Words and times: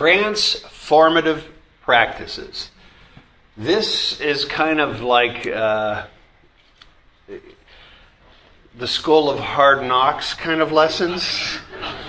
transformative 0.00 1.42
practices. 1.82 2.70
This 3.54 4.18
is 4.18 4.46
kind 4.46 4.80
of 4.80 5.02
like 5.02 5.46
uh, 5.46 6.06
the 8.78 8.86
school 8.86 9.28
of 9.28 9.38
hard 9.38 9.86
knocks 9.86 10.32
kind 10.32 10.62
of 10.62 10.72
lessons. 10.72 11.58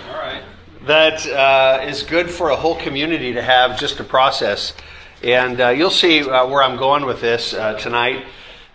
All 0.09 0.15
right. 0.15 0.41
That 0.85 1.27
uh, 1.27 1.85
is 1.85 2.03
good 2.03 2.31
for 2.31 2.51
a 2.51 2.55
whole 2.55 2.77
community 2.77 3.33
to 3.33 3.41
have 3.41 3.77
just 3.77 3.97
to 3.97 4.05
process. 4.05 4.73
And 5.21 5.59
uh, 5.59 5.69
you'll 5.69 5.89
see 5.89 6.21
uh, 6.21 6.47
where 6.47 6.63
I'm 6.63 6.77
going 6.77 7.05
with 7.05 7.19
this 7.19 7.53
uh, 7.53 7.73
tonight. 7.73 8.25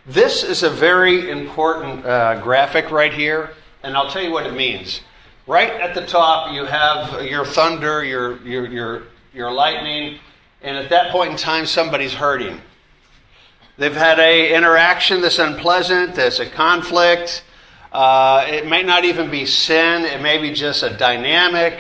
This 0.05 0.45
is 0.45 0.63
a 0.63 0.69
very 0.69 1.31
important 1.31 2.05
uh, 2.05 2.43
graphic 2.43 2.91
right 2.91 3.15
here, 3.15 3.55
and 3.83 3.97
I'll 3.97 4.11
tell 4.11 4.23
you 4.23 4.31
what 4.31 4.47
it 4.47 4.53
means. 4.53 5.01
Right 5.47 5.71
at 5.71 5.95
the 5.95 6.05
top, 6.05 6.53
you 6.53 6.65
have 6.65 7.25
your 7.25 7.45
thunder, 7.45 8.05
your, 8.05 8.43
your, 8.43 8.67
your, 8.67 9.03
your 9.33 9.53
lightning, 9.53 10.19
and 10.61 10.77
at 10.77 10.91
that 10.91 11.13
point 11.13 11.31
in 11.31 11.37
time, 11.37 11.67
somebody's 11.67 12.13
hurting. 12.13 12.61
They've 13.79 13.95
had 13.95 14.19
a 14.19 14.53
interaction 14.57 15.21
that's 15.21 15.39
unpleasant, 15.39 16.17
there's 16.17 16.41
a 16.41 16.51
conflict. 16.51 17.45
Uh, 17.93 18.45
it 18.49 18.67
may 18.67 18.83
not 18.83 19.05
even 19.05 19.31
be 19.31 19.47
sin, 19.47 20.05
it 20.05 20.21
may 20.21 20.39
be 20.39 20.53
just 20.53 20.83
a 20.83 20.91
dynamic. 20.91 21.79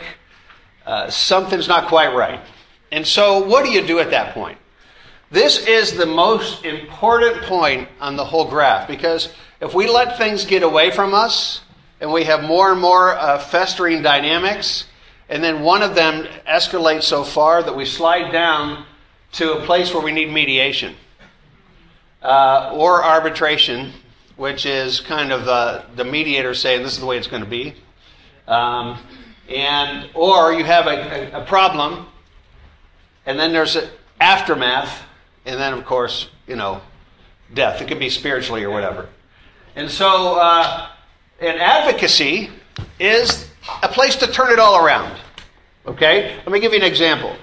Uh, 0.86 1.10
something's 1.10 1.66
not 1.66 1.88
quite 1.88 2.14
right. 2.14 2.40
And 2.92 3.04
so, 3.04 3.44
what 3.48 3.64
do 3.64 3.72
you 3.72 3.84
do 3.84 3.98
at 3.98 4.10
that 4.10 4.32
point? 4.32 4.58
This 5.32 5.66
is 5.66 5.96
the 5.96 6.06
most 6.06 6.64
important 6.64 7.42
point 7.42 7.88
on 7.98 8.14
the 8.14 8.24
whole 8.24 8.48
graph 8.48 8.86
because 8.86 9.34
if 9.60 9.74
we 9.74 9.88
let 9.88 10.16
things 10.16 10.44
get 10.44 10.62
away 10.62 10.92
from 10.92 11.14
us 11.14 11.62
and 12.00 12.12
we 12.12 12.24
have 12.24 12.42
more 12.42 12.72
and 12.72 12.80
more 12.80 13.14
uh, 13.14 13.38
festering 13.38 14.02
dynamics, 14.02 14.86
and 15.28 15.42
then 15.42 15.62
one 15.62 15.82
of 15.82 15.94
them 15.94 16.26
escalates 16.48 17.04
so 17.04 17.24
far 17.24 17.62
that 17.62 17.76
we 17.76 17.84
slide 17.84 18.30
down 18.30 18.84
to 19.32 19.54
a 19.54 19.64
place 19.64 19.92
where 19.92 20.02
we 20.02 20.12
need 20.12 20.30
mediation 20.30 20.94
uh, 22.22 22.72
or 22.74 23.04
arbitration, 23.04 23.92
which 24.36 24.66
is 24.66 25.00
kind 25.00 25.32
of 25.32 25.44
the, 25.44 25.84
the 25.94 26.04
mediator 26.04 26.54
saying 26.54 26.82
this 26.82 26.92
is 26.92 27.00
the 27.00 27.06
way 27.06 27.16
it's 27.16 27.26
going 27.26 27.42
to 27.42 27.48
be. 27.48 27.74
Um, 28.46 28.98
and 29.48 30.10
or 30.14 30.52
you 30.52 30.64
have 30.64 30.86
a, 30.86 31.34
a, 31.34 31.42
a 31.42 31.44
problem, 31.44 32.06
and 33.24 33.38
then 33.38 33.52
there's 33.52 33.76
an 33.76 33.88
aftermath, 34.20 35.02
and 35.44 35.60
then 35.60 35.72
of 35.72 35.84
course 35.84 36.28
you 36.46 36.56
know 36.56 36.80
death. 37.52 37.80
It 37.80 37.88
could 37.88 37.98
be 37.98 38.10
spiritually 38.10 38.64
or 38.64 38.70
whatever. 38.70 39.08
And 39.76 39.90
so, 39.90 40.38
uh, 40.38 40.88
an 41.40 41.58
advocacy 41.58 42.50
is 42.98 43.48
a 43.82 43.88
place 43.88 44.16
to 44.16 44.26
turn 44.26 44.52
it 44.52 44.58
all 44.58 44.84
around. 44.84 45.18
Okay? 45.86 46.36
Let 46.36 46.50
me 46.50 46.60
give 46.60 46.72
you 46.72 46.78
an 46.78 46.84
example. 46.84 47.36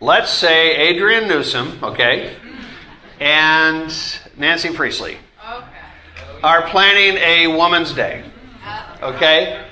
Let's 0.00 0.30
say 0.30 0.76
Adrian 0.76 1.26
Newsom, 1.28 1.78
okay, 1.82 2.36
and 3.18 3.92
Nancy 4.36 4.72
Priestley 4.72 5.18
are 6.42 6.62
planning 6.68 7.16
a 7.16 7.48
Woman's 7.48 7.92
Day. 7.92 8.24
Okay? 9.02 9.64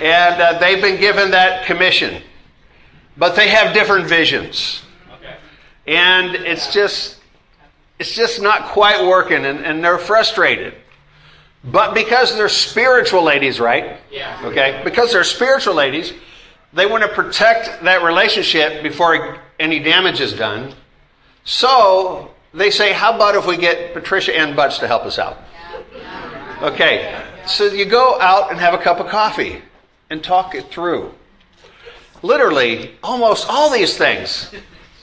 And 0.00 0.40
uh, 0.40 0.58
they've 0.58 0.80
been 0.80 0.98
given 0.98 1.32
that 1.32 1.66
commission. 1.66 2.22
But 3.16 3.36
they 3.36 3.48
have 3.48 3.74
different 3.74 4.06
visions. 4.06 4.82
And 5.86 6.34
it's 6.34 6.72
just 6.72 7.18
it's 7.98 8.14
just 8.14 8.40
not 8.40 8.68
quite 8.68 9.06
working 9.06 9.44
and, 9.44 9.64
and 9.64 9.84
they're 9.84 9.98
frustrated. 9.98 10.74
But 11.64 11.94
because 11.94 12.34
they're 12.36 12.48
spiritual 12.48 13.22
ladies, 13.22 13.60
right? 13.60 13.98
Yeah. 14.10 14.40
Okay? 14.44 14.80
Because 14.82 15.12
they're 15.12 15.24
spiritual 15.24 15.74
ladies, 15.74 16.12
they 16.72 16.86
want 16.86 17.02
to 17.02 17.08
protect 17.08 17.82
that 17.84 18.02
relationship 18.02 18.82
before 18.82 19.38
any 19.60 19.78
damage 19.78 20.20
is 20.20 20.32
done. 20.32 20.74
So 21.44 22.32
they 22.52 22.70
say, 22.70 22.92
how 22.92 23.14
about 23.14 23.34
if 23.34 23.46
we 23.46 23.56
get 23.56 23.94
Patricia 23.94 24.36
Ann 24.36 24.56
Butts 24.56 24.78
to 24.78 24.88
help 24.88 25.04
us 25.04 25.18
out? 25.18 25.38
Okay, 26.62 27.20
so 27.46 27.64
you 27.64 27.84
go 27.84 28.20
out 28.20 28.50
and 28.50 28.60
have 28.60 28.74
a 28.74 28.78
cup 28.78 29.00
of 29.00 29.08
coffee 29.08 29.62
and 30.10 30.22
talk 30.22 30.54
it 30.54 30.70
through. 30.70 31.12
Literally, 32.22 32.94
almost 33.02 33.48
all 33.48 33.70
these 33.70 33.96
things 33.98 34.54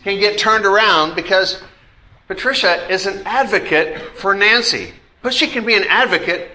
can 0.03 0.19
get 0.19 0.37
turned 0.37 0.65
around 0.65 1.15
because 1.15 1.61
Patricia 2.27 2.87
is 2.89 3.05
an 3.05 3.23
advocate 3.25 4.17
for 4.17 4.33
Nancy, 4.33 4.93
but 5.21 5.33
she 5.33 5.47
can 5.47 5.65
be 5.65 5.75
an 5.75 5.83
advocate 5.83 6.51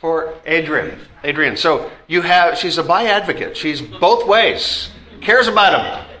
for 0.00 0.34
Adrian. 0.46 0.98
Adrian. 1.24 1.56
So 1.56 1.90
you 2.06 2.22
have 2.22 2.58
she's 2.58 2.78
a 2.78 2.82
by 2.82 3.04
advocate. 3.04 3.56
She's 3.56 3.80
both 3.80 4.26
ways. 4.26 4.90
Cares 5.20 5.48
about 5.48 5.80
him. 5.80 6.16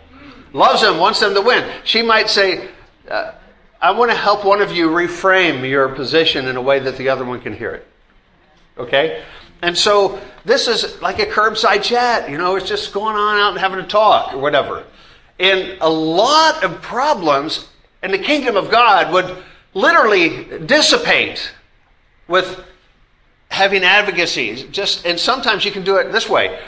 Loves 0.52 0.82
him, 0.82 0.98
wants 0.98 1.20
them 1.20 1.34
to 1.34 1.40
win. 1.40 1.70
She 1.84 2.02
might 2.02 2.28
say, 2.28 2.68
uh, 3.08 3.32
I 3.80 3.92
want 3.92 4.10
to 4.10 4.16
help 4.16 4.44
one 4.44 4.60
of 4.60 4.72
you 4.72 4.88
reframe 4.88 5.68
your 5.68 5.90
position 5.90 6.46
in 6.46 6.56
a 6.56 6.62
way 6.62 6.78
that 6.80 6.96
the 6.96 7.10
other 7.10 7.24
one 7.24 7.40
can 7.40 7.54
hear 7.54 7.72
it. 7.72 7.86
Okay? 8.76 9.22
And 9.62 9.76
so 9.76 10.20
this 10.44 10.66
is 10.68 11.00
like 11.02 11.18
a 11.18 11.26
curbside 11.26 11.82
chat. 11.82 12.30
You 12.30 12.38
know, 12.38 12.56
it's 12.56 12.68
just 12.68 12.92
going 12.92 13.16
on 13.16 13.38
out 13.38 13.50
and 13.50 13.58
having 13.58 13.78
a 13.78 13.86
talk 13.86 14.34
or 14.34 14.38
whatever. 14.38 14.84
And 15.38 15.78
a 15.80 15.88
lot 15.88 16.64
of 16.64 16.80
problems 16.82 17.68
in 18.02 18.10
the 18.10 18.18
kingdom 18.18 18.56
of 18.56 18.70
God 18.70 19.12
would 19.12 19.36
literally 19.74 20.58
dissipate 20.66 21.52
with 22.28 22.64
having 23.50 23.82
advocacies. 23.82 24.64
Just 24.64 25.04
and 25.04 25.18
sometimes 25.18 25.64
you 25.64 25.72
can 25.72 25.82
do 25.82 25.96
it 25.96 26.12
this 26.12 26.28
way. 26.28 26.60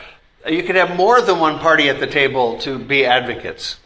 You 0.47 0.62
could 0.62 0.76
have 0.76 0.97
more 0.97 1.21
than 1.21 1.38
one 1.38 1.59
party 1.59 1.88
at 1.88 2.00
the 2.00 2.06
table 2.06 2.59
to 2.60 2.78
be 2.78 3.04
advocates. 3.04 3.78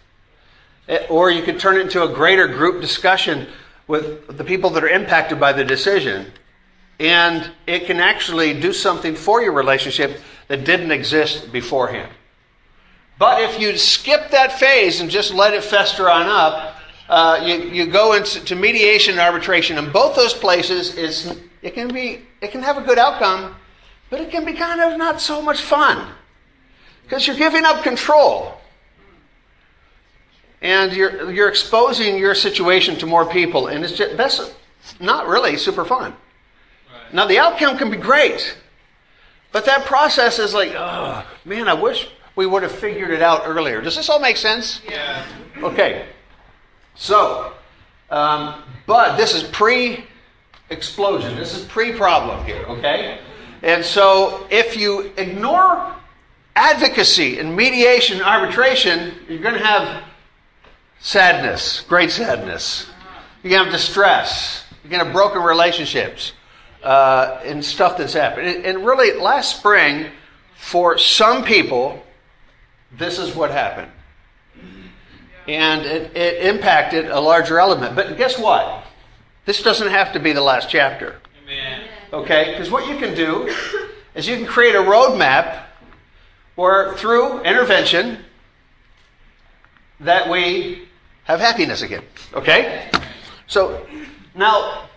Eh, 0.88 1.04
Or 1.10 1.30
you 1.30 1.42
could 1.42 1.58
turn 1.58 1.76
it 1.76 1.80
into 1.80 2.04
a 2.04 2.08
greater 2.08 2.46
group 2.46 2.80
discussion 2.80 3.48
with 3.88 4.36
the 4.36 4.44
people 4.44 4.70
that 4.70 4.84
are 4.84 4.88
impacted 4.88 5.40
by 5.40 5.52
the 5.52 5.64
decision. 5.64 6.32
And 7.00 7.50
it 7.66 7.86
can 7.86 7.98
actually 7.98 8.58
do 8.60 8.72
something 8.72 9.16
for 9.16 9.42
your 9.42 9.52
relationship 9.52 10.20
that 10.46 10.64
didn't 10.64 10.92
exist 10.92 11.52
beforehand. 11.52 12.10
But 13.18 13.42
if 13.42 13.60
you 13.60 13.76
skip 13.76 14.30
that 14.30 14.52
phase 14.52 15.00
and 15.00 15.10
just 15.10 15.34
let 15.34 15.54
it 15.54 15.64
fester 15.64 16.08
on 16.08 16.26
up, 16.26 16.76
uh, 17.08 17.42
you, 17.44 17.54
you 17.70 17.86
go 17.86 18.12
into 18.14 18.44
to 18.44 18.54
mediation 18.54 19.12
and 19.12 19.20
arbitration. 19.20 19.76
In 19.76 19.92
both 19.92 20.16
those 20.16 20.34
places, 20.34 20.96
is 20.96 21.36
it 21.64 21.72
can 21.74 21.88
be 21.88 22.20
it 22.42 22.52
can 22.52 22.62
have 22.62 22.76
a 22.76 22.82
good 22.82 22.98
outcome, 22.98 23.56
but 24.10 24.20
it 24.20 24.30
can 24.30 24.44
be 24.44 24.52
kind 24.52 24.80
of 24.80 24.98
not 24.98 25.20
so 25.20 25.40
much 25.40 25.62
fun 25.62 26.12
because 27.02 27.26
you're 27.26 27.36
giving 27.36 27.64
up 27.64 27.82
control 27.82 28.54
and 30.60 30.92
you're 30.92 31.32
you're 31.32 31.48
exposing 31.48 32.18
your 32.18 32.34
situation 32.34 32.96
to 32.96 33.06
more 33.06 33.24
people, 33.24 33.68
and 33.68 33.82
it's 33.82 33.94
just, 33.94 34.16
that's 34.16 34.54
not 35.00 35.26
really 35.26 35.56
super 35.56 35.86
fun. 35.86 36.14
Now 37.14 37.26
the 37.26 37.38
outcome 37.38 37.78
can 37.78 37.90
be 37.90 37.96
great, 37.96 38.58
but 39.50 39.64
that 39.64 39.86
process 39.86 40.38
is 40.38 40.52
like, 40.52 40.72
oh 40.76 41.26
man, 41.46 41.66
I 41.66 41.74
wish 41.74 42.08
we 42.36 42.44
would 42.44 42.62
have 42.62 42.72
figured 42.72 43.10
it 43.10 43.22
out 43.22 43.42
earlier. 43.46 43.80
Does 43.80 43.96
this 43.96 44.10
all 44.10 44.20
make 44.20 44.36
sense? 44.36 44.82
Yeah. 44.86 45.24
Okay. 45.62 46.06
So, 46.94 47.54
um, 48.10 48.62
but 48.86 49.16
this 49.16 49.34
is 49.34 49.44
pre 49.44 50.04
explosion. 50.70 51.36
This 51.36 51.56
is 51.56 51.64
pre 51.64 51.92
problem 51.92 52.44
here, 52.44 52.64
okay? 52.68 53.18
And 53.62 53.84
so 53.84 54.46
if 54.50 54.76
you 54.76 55.12
ignore 55.16 55.94
advocacy 56.56 57.38
and 57.38 57.56
mediation 57.56 58.18
and 58.18 58.26
arbitration, 58.26 59.14
you're 59.28 59.42
going 59.42 59.54
to 59.54 59.64
have 59.64 60.04
sadness, 61.00 61.80
great 61.82 62.10
sadness. 62.10 62.88
You're 63.42 63.50
going 63.50 63.64
to 63.64 63.70
have 63.70 63.80
distress. 63.80 64.64
You're 64.82 64.90
going 64.90 65.00
to 65.00 65.06
have 65.06 65.14
broken 65.14 65.42
relationships 65.42 66.32
uh, 66.82 67.40
and 67.44 67.64
stuff 67.64 67.96
that's 67.96 68.12
happened. 68.12 68.64
And, 68.64 68.84
really, 68.84 69.18
last 69.18 69.58
spring, 69.58 70.10
for 70.56 70.98
some 70.98 71.44
people, 71.44 72.02
this 72.92 73.18
is 73.18 73.34
what 73.34 73.50
happened 73.50 73.90
and 75.46 75.82
it, 75.82 76.16
it, 76.16 76.46
impacted 76.46 77.06
a 77.06 77.20
larger 77.20 77.58
element. 77.58 77.94
But 77.94 78.16
guess 78.16 78.38
what? 78.38 78.83
This 79.44 79.62
doesn't 79.62 79.88
have 79.88 80.12
to 80.14 80.20
be 80.20 80.32
the 80.32 80.40
last 80.40 80.70
chapter. 80.70 81.20
Amen. 81.42 81.88
Okay? 82.12 82.52
Because 82.52 82.70
what 82.70 82.88
you 82.88 82.96
can 82.98 83.14
do 83.14 83.54
is 84.14 84.26
you 84.26 84.36
can 84.36 84.46
create 84.46 84.74
a 84.74 84.78
roadmap 84.78 85.64
where 86.54 86.94
through 86.94 87.42
intervention 87.42 88.18
that 90.00 90.30
we 90.30 90.88
have 91.24 91.40
happiness 91.40 91.82
again. 91.82 92.04
Okay? 92.32 92.90
So 93.46 93.86
now 94.34 94.88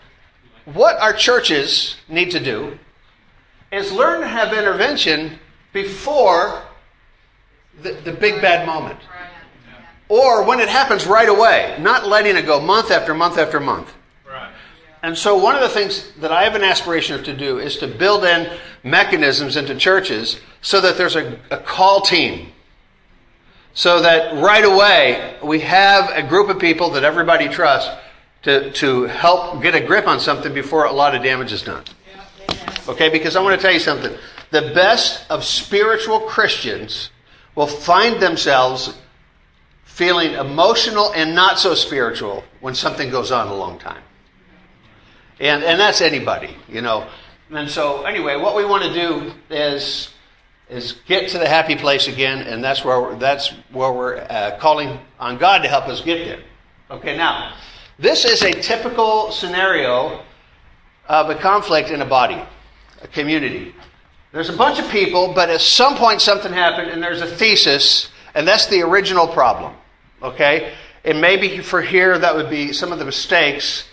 what 0.65 0.97
our 0.99 1.13
churches 1.13 1.95
need 2.07 2.31
to 2.31 2.39
do 2.39 2.77
is 3.71 3.91
learn 3.91 4.21
to 4.21 4.27
have 4.27 4.53
intervention 4.53 5.39
before 5.73 6.61
the, 7.81 7.94
the 7.94 8.11
big 8.11 8.41
bad 8.41 8.65
moment. 8.65 8.99
Or 10.09 10.44
when 10.45 10.59
it 10.61 10.69
happens 10.69 11.05
right 11.05 11.27
away, 11.27 11.77
not 11.81 12.07
letting 12.07 12.38
it 12.38 12.45
go 12.45 12.61
month 12.61 12.91
after 12.91 13.13
month 13.13 13.38
after 13.38 13.59
month. 13.59 13.94
And 15.07 15.18
so, 15.18 15.38
one 15.38 15.56
of 15.56 15.62
the 15.62 15.69
things 15.69 16.12
that 16.19 16.33
I 16.33 16.44
have 16.44 16.56
an 16.56 16.65
aspiration 16.65 17.24
to 17.24 17.33
do 17.33 17.59
is 17.59 17.77
to 17.77 17.88
build 17.88 18.25
in 18.25 18.51
mechanisms 18.83 19.56
into 19.56 19.74
churches 19.74 20.38
so 20.62 20.81
that 20.81 20.98
there's 20.98 21.15
a, 21.15 21.39
a 21.50 21.56
call 21.56 22.01
team. 22.01 22.51
so 23.74 24.01
that 24.01 24.33
right 24.44 24.65
away 24.65 25.38
we 25.42 25.62
have 25.62 26.09
a 26.09 26.21
group 26.21 26.50
of 26.50 26.59
people 26.59 26.89
that 26.89 27.06
everybody 27.06 27.48
trusts 27.48 27.89
to, 28.42 28.69
to 28.71 29.04
help 29.04 29.62
get 29.62 29.75
a 29.75 29.80
grip 29.80 30.07
on 30.07 30.19
something 30.19 30.54
before 30.54 30.83
a 30.83 30.92
lot 30.92 31.15
of 31.15 31.24
damage 31.24 31.54
is 31.54 31.62
done. 31.62 31.86
Okay, 32.89 33.07
because 33.07 33.38
I 33.38 33.42
want 33.42 33.57
to 33.57 33.62
tell 33.62 33.74
you 33.74 33.80
something. 33.80 34.13
The 34.51 34.74
best 34.75 35.25
of 35.31 35.45
spiritual 35.45 36.19
Christians 36.19 37.12
will 37.56 37.68
find 37.68 38.21
themselves 38.21 38.94
feeling 39.86 40.33
emotional 40.33 41.13
and 41.13 41.33
not 41.33 41.59
so 41.59 41.75
spiritual 41.75 42.44
when 42.59 42.75
something 42.75 43.09
goes 43.09 43.31
on 43.31 43.48
a 43.48 43.56
long 43.56 43.80
time. 43.80 44.04
And, 45.39 45.63
and 45.63 45.79
that's 45.79 46.01
anybody, 46.01 46.55
you 46.67 46.81
know. 46.81 47.07
And 47.51 47.69
so, 47.69 48.03
anyway, 48.03 48.35
what 48.37 48.55
we 48.55 48.65
want 48.65 48.83
to 48.83 48.93
do 48.93 49.33
is, 49.49 50.13
is 50.69 50.93
get 51.05 51.29
to 51.29 51.37
the 51.37 51.47
happy 51.47 51.75
place 51.75 52.07
again, 52.07 52.39
and 52.39 52.63
that's 52.63 52.83
where 52.83 53.15
that's 53.15 53.53
where 53.71 53.93
we're 53.93 54.17
uh, 54.17 54.57
calling 54.59 54.99
on 55.19 55.37
God 55.37 55.59
to 55.59 55.69
help 55.69 55.87
us 55.87 56.01
get 56.01 56.25
there. 56.25 56.39
Okay, 56.89 57.15
now, 57.15 57.55
this 57.99 58.25
is 58.25 58.41
a 58.41 58.51
typical 58.51 59.31
scenario 59.31 60.23
of 61.07 61.29
a 61.29 61.35
conflict 61.35 61.89
in 61.89 62.01
a 62.01 62.05
body, 62.05 62.41
a 63.01 63.07
community. 63.07 63.73
There's 64.33 64.49
a 64.49 64.57
bunch 64.57 64.77
of 64.79 64.89
people, 64.91 65.33
but 65.33 65.49
at 65.49 65.61
some 65.61 65.95
point 65.95 66.21
something 66.21 66.51
happened, 66.51 66.89
and 66.89 67.01
there's 67.01 67.21
a 67.21 67.27
thesis, 67.27 68.09
and 68.35 68.47
that's 68.47 68.67
the 68.67 68.81
original 68.81 69.27
problem. 69.27 69.73
Okay? 70.21 70.73
And 71.05 71.21
maybe 71.21 71.59
for 71.59 71.81
here, 71.81 72.19
that 72.19 72.35
would 72.35 72.49
be 72.49 72.73
some 72.73 72.91
of 72.91 72.99
the 72.99 73.05
mistakes 73.05 73.87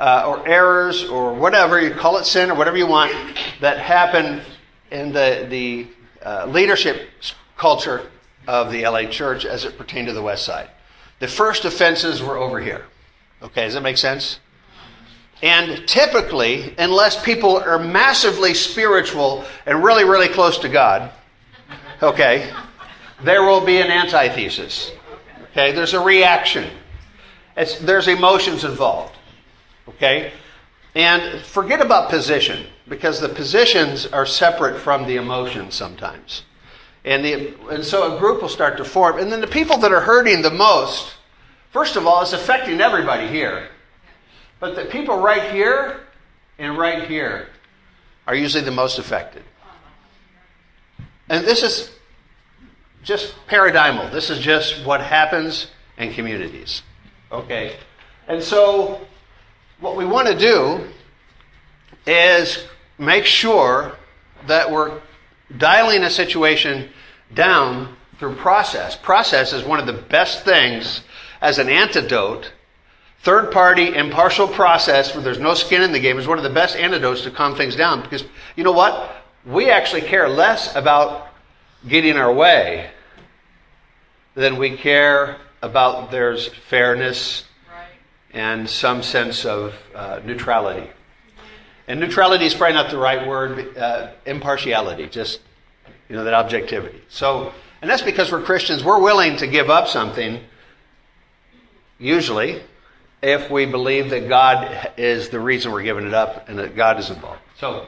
uh, 0.00 0.24
or 0.26 0.48
errors 0.48 1.04
or 1.04 1.34
whatever, 1.34 1.78
you 1.78 1.94
call 1.94 2.16
it 2.16 2.24
sin 2.24 2.50
or 2.50 2.54
whatever 2.54 2.78
you 2.78 2.86
want, 2.86 3.12
that 3.60 3.78
happen 3.78 4.40
in 4.90 5.12
the, 5.12 5.46
the 5.48 5.86
uh, 6.26 6.46
leadership 6.46 7.10
culture 7.56 8.10
of 8.48 8.72
the 8.72 8.82
LA 8.82 9.04
church 9.04 9.44
as 9.44 9.64
it 9.64 9.76
pertained 9.76 10.08
to 10.08 10.14
the 10.14 10.22
West 10.22 10.44
Side. 10.44 10.70
The 11.18 11.28
first 11.28 11.66
offenses 11.66 12.22
were 12.22 12.38
over 12.38 12.60
here. 12.60 12.86
Okay, 13.42 13.64
does 13.64 13.74
that 13.74 13.82
make 13.82 13.98
sense? 13.98 14.40
And 15.42 15.86
typically, 15.86 16.74
unless 16.78 17.22
people 17.22 17.58
are 17.58 17.78
massively 17.78 18.54
spiritual 18.54 19.44
and 19.66 19.84
really, 19.84 20.04
really 20.04 20.28
close 20.28 20.58
to 20.58 20.68
God, 20.68 21.10
okay, 22.02 22.52
there 23.22 23.42
will 23.42 23.64
be 23.64 23.80
an 23.80 23.88
antithesis. 23.88 24.92
Okay, 25.52 25.72
there's 25.72 25.94
a 25.94 26.00
reaction. 26.00 26.70
It's, 27.56 27.78
there's 27.78 28.08
emotions 28.08 28.64
involved. 28.64 29.14
Okay? 29.90 30.32
And 30.94 31.40
forget 31.42 31.80
about 31.80 32.10
position, 32.10 32.66
because 32.88 33.20
the 33.20 33.28
positions 33.28 34.06
are 34.06 34.26
separate 34.26 34.80
from 34.80 35.06
the 35.06 35.16
emotions 35.16 35.74
sometimes. 35.74 36.42
And, 37.04 37.24
the, 37.24 37.54
and 37.70 37.84
so 37.84 38.16
a 38.16 38.18
group 38.18 38.42
will 38.42 38.48
start 38.48 38.76
to 38.78 38.84
form. 38.84 39.18
And 39.18 39.30
then 39.30 39.40
the 39.40 39.46
people 39.46 39.78
that 39.78 39.92
are 39.92 40.00
hurting 40.00 40.42
the 40.42 40.50
most, 40.50 41.14
first 41.72 41.96
of 41.96 42.06
all, 42.06 42.22
it's 42.22 42.32
affecting 42.32 42.80
everybody 42.80 43.28
here. 43.28 43.68
But 44.58 44.76
the 44.76 44.84
people 44.84 45.18
right 45.18 45.52
here 45.52 46.00
and 46.58 46.76
right 46.76 47.08
here 47.08 47.48
are 48.26 48.34
usually 48.34 48.64
the 48.64 48.70
most 48.70 48.98
affected. 48.98 49.42
And 51.28 51.46
this 51.46 51.62
is 51.62 51.90
just 53.02 53.34
paradigmal. 53.46 54.12
This 54.12 54.28
is 54.28 54.40
just 54.40 54.84
what 54.84 55.00
happens 55.00 55.68
in 55.96 56.12
communities. 56.12 56.82
Okay? 57.32 57.76
And 58.28 58.42
so, 58.42 59.00
what 59.80 59.96
we 59.96 60.04
want 60.04 60.28
to 60.28 60.38
do 60.38 60.86
is 62.06 62.66
make 62.98 63.24
sure 63.24 63.96
that 64.46 64.70
we're 64.70 65.00
dialing 65.56 66.02
a 66.02 66.10
situation 66.10 66.88
down 67.34 67.96
through 68.18 68.34
process. 68.36 68.96
Process 68.96 69.52
is 69.52 69.64
one 69.64 69.80
of 69.80 69.86
the 69.86 69.92
best 69.92 70.44
things 70.44 71.02
as 71.40 71.58
an 71.58 71.68
antidote. 71.68 72.52
Third 73.22 73.52
party, 73.52 73.94
impartial 73.94 74.48
process 74.48 75.14
where 75.14 75.22
there's 75.22 75.38
no 75.38 75.54
skin 75.54 75.82
in 75.82 75.92
the 75.92 76.00
game 76.00 76.18
is 76.18 76.26
one 76.26 76.38
of 76.38 76.44
the 76.44 76.50
best 76.50 76.76
antidotes 76.76 77.22
to 77.22 77.30
calm 77.30 77.54
things 77.54 77.76
down 77.76 78.02
because 78.02 78.24
you 78.56 78.64
know 78.64 78.72
what? 78.72 79.16
We 79.44 79.70
actually 79.70 80.02
care 80.02 80.28
less 80.28 80.74
about 80.76 81.28
getting 81.88 82.16
our 82.16 82.32
way 82.32 82.90
than 84.34 84.58
we 84.58 84.76
care 84.76 85.38
about 85.62 86.10
there's 86.10 86.48
fairness 86.48 87.44
and 88.32 88.68
some 88.68 89.02
sense 89.02 89.44
of 89.44 89.74
uh, 89.94 90.20
neutrality. 90.24 90.88
And 91.88 91.98
neutrality 91.98 92.46
is 92.46 92.54
probably 92.54 92.74
not 92.74 92.90
the 92.90 92.98
right 92.98 93.26
word, 93.26 93.76
uh, 93.76 94.10
impartiality, 94.24 95.08
just, 95.08 95.40
you 96.08 96.14
know, 96.14 96.24
that 96.24 96.34
objectivity. 96.34 97.00
So, 97.08 97.52
and 97.82 97.90
that's 97.90 98.02
because 98.02 98.30
we're 98.30 98.42
Christians, 98.42 98.84
we're 98.84 99.00
willing 99.00 99.36
to 99.38 99.46
give 99.46 99.70
up 99.70 99.88
something, 99.88 100.40
usually, 101.98 102.62
if 103.22 103.50
we 103.50 103.66
believe 103.66 104.10
that 104.10 104.28
God 104.28 104.92
is 104.96 105.30
the 105.30 105.40
reason 105.40 105.72
we're 105.72 105.82
giving 105.82 106.06
it 106.06 106.14
up 106.14 106.48
and 106.48 106.58
that 106.58 106.76
God 106.76 106.98
is 106.98 107.10
involved. 107.10 107.40
So, 107.58 107.86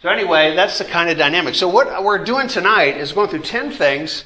so 0.00 0.08
anyway, 0.08 0.54
that's 0.56 0.78
the 0.78 0.84
kind 0.84 1.10
of 1.10 1.18
dynamic. 1.18 1.54
So 1.54 1.68
what 1.68 2.02
we're 2.02 2.24
doing 2.24 2.48
tonight 2.48 2.96
is 2.96 3.12
going 3.12 3.28
through 3.28 3.42
10 3.42 3.72
things 3.72 4.24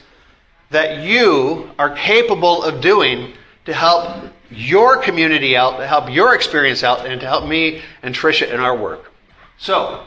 that 0.71 1.05
you 1.05 1.71
are 1.79 1.95
capable 1.95 2.63
of 2.63 2.81
doing 2.81 3.33
to 3.65 3.75
help 3.75 4.31
your 4.51 4.97
community 4.99 5.57
out, 5.57 5.79
to 5.79 5.87
help 5.87 6.11
your 6.11 6.35
experience 6.35 6.83
out, 6.83 7.07
and 7.07 7.21
to 7.21 7.27
help 7.27 7.47
me 7.47 7.83
and 8.03 8.15
Tricia 8.15 8.51
in 8.53 8.61
our 8.61 8.77
work. 8.77 9.13
So, 9.59 10.07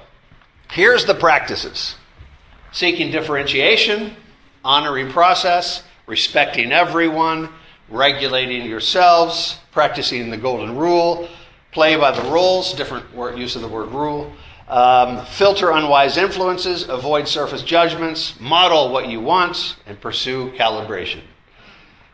here's 0.71 1.05
the 1.05 1.15
practices 1.15 1.95
seeking 2.71 3.11
differentiation, 3.11 4.15
honoring 4.63 5.11
process, 5.11 5.83
respecting 6.05 6.71
everyone, 6.71 7.49
regulating 7.89 8.65
yourselves, 8.65 9.59
practicing 9.71 10.29
the 10.29 10.37
golden 10.37 10.77
rule, 10.77 11.27
play 11.71 11.95
by 11.95 12.11
the 12.11 12.29
rules, 12.29 12.73
different 12.73 13.05
use 13.37 13.55
of 13.55 13.61
the 13.61 13.67
word 13.67 13.89
rule, 13.89 14.31
um, 14.67 15.25
filter 15.25 15.71
unwise 15.71 16.17
influences, 16.17 16.87
avoid 16.87 17.27
surface 17.27 17.63
judgments, 17.63 18.39
model 18.39 18.91
what 18.91 19.07
you 19.07 19.19
want, 19.19 19.75
and 19.87 19.99
pursue 19.99 20.51
calibration. 20.51 21.21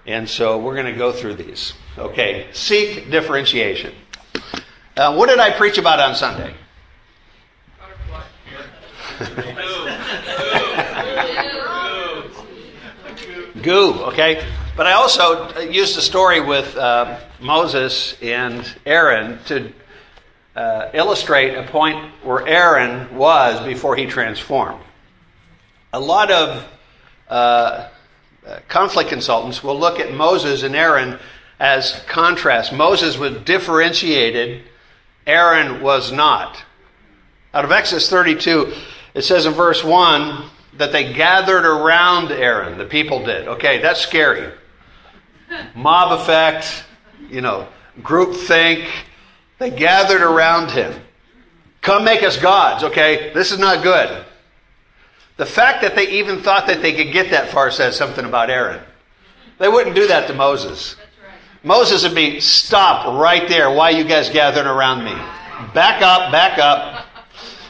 And 0.05 0.29
so 0.29 0.59
we're 0.59 0.75
going 0.75 0.91
to 0.91 0.97
go 0.97 1.11
through 1.11 1.35
these. 1.35 1.73
Okay, 1.97 2.47
seek 2.51 3.09
differentiation. 3.09 3.93
Uh, 4.95 5.15
what 5.15 5.29
did 5.29 5.39
I 5.39 5.51
preach 5.51 5.77
about 5.77 5.99
on 5.99 6.15
Sunday? 6.15 6.53
Goo, 13.61 13.93
okay? 14.05 14.45
But 14.77 14.87
I 14.87 14.93
also 14.93 15.59
used 15.59 15.97
a 15.97 16.01
story 16.01 16.39
with 16.39 16.75
uh, 16.75 17.19
Moses 17.39 18.15
and 18.21 18.63
Aaron 18.85 19.39
to 19.45 19.71
uh, 20.55 20.89
illustrate 20.93 21.55
a 21.55 21.63
point 21.63 22.11
where 22.23 22.47
Aaron 22.47 23.15
was 23.15 23.65
before 23.65 23.95
he 23.95 24.05
transformed. 24.05 24.81
A 25.93 25.99
lot 25.99 26.29
of 26.29 26.67
uh, 27.29 27.87
Uh, 28.45 28.59
conflict 28.67 29.09
consultants 29.09 29.63
will 29.63 29.77
look 29.77 29.99
at 29.99 30.13
Moses 30.13 30.61
and 30.63 30.75
Aaron 30.75 31.17
as 31.59 32.03
contrast. 32.07 32.71
Moses 32.71 33.17
was 33.17 33.37
differentiated, 33.37 34.63
Aaron 35.25 35.81
was 35.81 36.11
not. 36.11 36.63
Out 37.53 37.65
of 37.65 37.71
Exodus 37.71 38.09
32, 38.09 38.73
it 39.13 39.23
says 39.23 39.45
in 39.45 39.53
verse 39.53 39.83
1 39.83 40.49
that 40.77 40.91
they 40.91 41.13
gathered 41.13 41.65
around 41.65 42.31
Aaron, 42.31 42.77
the 42.77 42.85
people 42.85 43.23
did. 43.23 43.47
Okay, 43.47 43.79
that's 43.79 44.01
scary. 44.01 44.51
Mob 45.73 46.19
effect, 46.19 46.83
you 47.29 47.41
know, 47.41 47.67
group 48.03 48.35
think 48.35 48.87
they 49.57 49.71
gathered 49.71 50.21
around 50.21 50.71
him. 50.71 50.93
Come 51.81 52.03
make 52.03 52.23
us 52.23 52.37
gods, 52.37 52.83
okay? 52.83 53.31
This 53.33 53.51
is 53.51 53.59
not 53.59 53.83
good. 53.83 54.25
The 55.37 55.45
fact 55.45 55.81
that 55.81 55.95
they 55.95 56.09
even 56.19 56.41
thought 56.41 56.67
that 56.67 56.81
they 56.81 56.93
could 56.93 57.11
get 57.11 57.31
that 57.31 57.49
far 57.49 57.69
says 57.69 57.97
something 57.97 58.23
about 58.23 58.49
Aaron. 58.49 58.81
They 59.57 59.67
wouldn't 59.67 59.95
do 59.95 60.07
that 60.07 60.27
to 60.27 60.33
Moses. 60.33 60.95
Moses 61.63 62.03
would 62.03 62.15
be, 62.15 62.39
stop 62.39 63.19
right 63.19 63.47
there. 63.49 63.69
Why 63.71 63.89
you 63.89 64.03
guys 64.03 64.29
gathering 64.29 64.67
around 64.67 65.03
me? 65.03 65.13
Back 65.73 66.01
up, 66.01 66.31
back 66.31 66.59
up. 66.59 67.05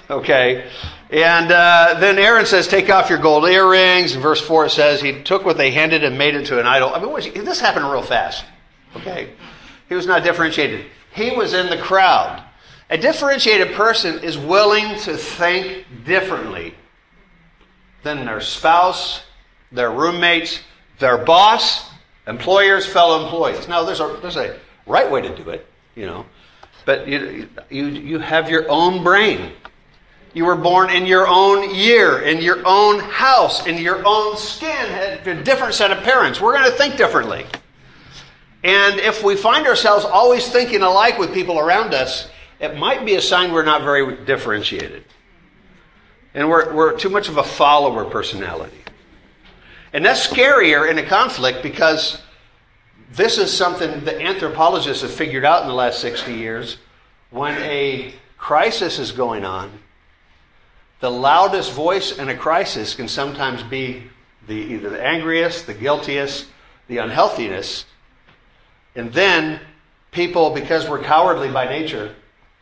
Okay. 0.10 0.70
And 1.10 1.52
uh, 1.52 1.98
then 2.00 2.20
Aaron 2.20 2.46
says, 2.46 2.68
take 2.68 2.90
off 2.90 3.10
your 3.10 3.20
gold 3.20 3.46
earrings. 3.46 4.16
In 4.16 4.22
verse 4.22 4.42
4 4.42 4.66
it 4.66 4.72
says, 4.72 5.02
he 5.02 5.24
took 5.24 5.46
what 5.46 5.58
they 5.58 5.72
handed 5.72 6.04
and 6.04 6.18
made 6.18 6.36
it 6.36 6.46
to 6.48 6.60
an 6.60 6.68
idol. 6.68 6.94
I 6.94 7.00
mean, 7.00 7.46
this 7.46 7.60
happened 7.60 7.90
real 7.90 8.02
fast. 8.02 8.46
Okay. 8.98 9.30
He 9.88 9.96
was 9.96 10.06
not 10.06 10.24
differentiated. 10.24 10.86
He 11.14 11.32
was 11.32 11.54
in 11.54 11.70
the 11.70 11.78
crowd. 11.78 12.44
A 12.90 12.98
differentiated 12.98 13.74
person 13.74 14.24
is 14.24 14.38
willing 14.38 15.00
to 15.00 15.16
think 15.18 15.86
differently 16.06 16.76
than 18.06 18.24
their 18.24 18.40
spouse, 18.40 19.24
their 19.72 19.92
roommates, 19.92 20.62
their 21.00 21.18
boss, 21.18 21.90
employers, 22.28 22.86
fellow 22.86 23.24
employees. 23.24 23.68
Now, 23.68 23.84
there's 23.84 24.00
a, 24.00 24.18
there's 24.22 24.38
a 24.38 24.58
right 24.86 25.10
way 25.10 25.22
to 25.22 25.36
do 25.36 25.50
it, 25.50 25.68
you 25.96 26.06
know, 26.06 26.26
but 26.86 27.08
you, 27.08 27.50
you, 27.70 27.88
you 27.88 28.20
have 28.20 28.48
your 28.50 28.70
own 28.70 29.04
brain. 29.04 29.54
You 30.36 30.46
were 30.46 30.56
born 30.56 30.92
in 30.92 31.08
your 31.08 31.28
own 31.28 31.74
year, 31.74 32.22
in 32.22 32.42
your 32.42 32.62
own 32.64 33.00
house, 33.00 33.66
in 33.66 33.78
your 33.80 34.04
own 34.06 34.38
skin, 34.38 35.20
a 35.26 35.44
different 35.44 35.74
set 35.74 35.92
of 35.92 36.04
parents. 36.04 36.40
We're 36.40 36.54
going 36.54 36.70
to 36.70 36.78
think 36.78 36.98
differently. 36.98 37.46
And 38.64 39.00
if 39.00 39.24
we 39.24 39.36
find 39.36 39.66
ourselves 39.66 40.06
always 40.06 40.48
thinking 40.48 40.82
alike 40.84 41.18
with 41.18 41.34
people 41.34 41.58
around 41.58 41.94
us, 41.96 42.30
it 42.60 42.78
might 42.78 43.04
be 43.04 43.16
a 43.16 43.22
sign 43.22 43.52
we're 43.52 43.64
not 43.64 43.82
very 43.82 44.26
differentiated. 44.26 45.05
And 46.36 46.50
we're, 46.50 46.74
we're 46.74 46.98
too 46.98 47.10
much 47.10 47.30
of 47.30 47.38
a 47.38 47.44
follower 47.44 48.06
personality. 48.06 48.78
And 49.94 50.06
that's 50.06 50.28
scarier 50.28 50.92
in 50.92 50.98
a 50.98 51.04
conflict 51.04 51.64
because 51.64 52.22
this 53.14 53.38
is 53.38 53.52
something 53.56 54.04
that 54.04 54.22
anthropologists 54.22 55.02
have 55.02 55.12
figured 55.12 55.46
out 55.46 55.62
in 55.62 55.70
the 55.70 55.74
last 55.74 56.02
60 56.02 56.34
years. 56.34 56.78
When 57.32 57.58
a 57.64 58.14
crisis 58.38 59.00
is 59.00 59.14
going 59.14 59.46
on, 59.46 59.72
the 61.00 61.10
loudest 61.10 61.72
voice 61.72 62.18
in 62.18 62.28
a 62.28 62.36
crisis 62.36 62.94
can 62.94 63.08
sometimes 63.08 63.64
be 63.64 64.04
the, 64.48 64.56
either 64.56 64.90
the 64.90 65.02
angriest, 65.02 65.66
the 65.66 65.74
guiltiest, 65.74 66.48
the 66.90 66.98
unhealthiness. 66.98 67.86
And 68.94 69.14
then 69.14 69.62
people, 70.12 70.50
because 70.50 70.90
we're 70.90 71.02
cowardly 71.02 71.50
by 71.50 71.66
nature, 71.66 72.14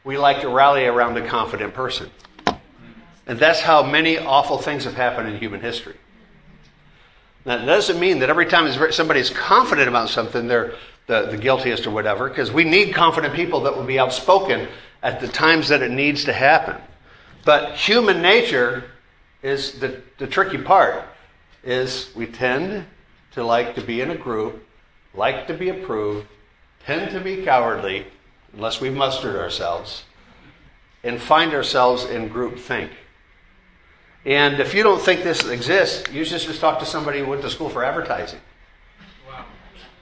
we 0.03 0.19
like 0.19 0.41
to 0.41 0.49
rally 0.49 0.85
around 0.85 1.17
a 1.17 1.27
confident 1.27 1.73
person. 1.73 2.11
And 3.25 3.39
that's 3.39 3.61
how 3.61 3.83
many 3.83 4.17
awful 4.17 4.57
things 4.57 4.83
have 4.83 4.95
happened 4.95 5.29
in 5.29 5.37
human 5.37 5.61
history. 5.61 5.95
Now, 7.45 7.57
that 7.57 7.65
doesn't 7.65 7.99
mean 7.99 8.19
that 8.19 8.29
every 8.29 8.45
time 8.45 8.71
somebody 8.91 9.19
is 9.19 9.29
confident 9.29 9.87
about 9.87 10.09
something, 10.09 10.47
they're 10.47 10.75
the, 11.07 11.27
the 11.27 11.37
guiltiest 11.37 11.85
or 11.85 11.91
whatever, 11.91 12.29
because 12.29 12.51
we 12.51 12.63
need 12.63 12.93
confident 12.93 13.33
people 13.33 13.61
that 13.61 13.75
will 13.75 13.83
be 13.83 13.99
outspoken 13.99 14.67
at 15.01 15.19
the 15.19 15.27
times 15.27 15.67
that 15.67 15.81
it 15.81 15.91
needs 15.91 16.23
to 16.25 16.33
happen. 16.33 16.81
But 17.43 17.75
human 17.75 18.21
nature 18.21 18.85
is 19.41 19.79
the, 19.79 20.01
the 20.17 20.27
tricky 20.27 20.57
part 20.57 21.03
is 21.63 22.09
we 22.15 22.25
tend 22.27 22.85
to 23.33 23.43
like 23.43 23.75
to 23.75 23.81
be 23.81 23.99
in 23.99 24.11
a 24.11 24.17
group, 24.17 24.65
like 25.13 25.47
to 25.47 25.53
be 25.53 25.69
approved, 25.69 26.27
tend 26.85 27.11
to 27.11 27.19
be 27.19 27.43
cowardly 27.43 28.05
unless 28.53 28.79
we've 28.79 28.93
mustered 28.93 29.35
ourselves, 29.35 30.03
and 31.03 31.19
find 31.19 31.53
ourselves 31.53 32.05
in 32.05 32.29
group 32.29 32.57
think. 32.57 32.91
And 34.25 34.59
if 34.59 34.73
you 34.73 34.83
don't 34.83 35.01
think 35.01 35.23
this 35.23 35.45
exists, 35.45 36.11
you 36.11 36.23
just, 36.23 36.47
just 36.47 36.61
talk 36.61 36.79
to 36.79 36.85
somebody 36.85 37.19
who 37.19 37.25
went 37.27 37.41
to 37.41 37.49
school 37.49 37.69
for 37.69 37.83
advertising. 37.83 38.39
Wow. 39.27 39.45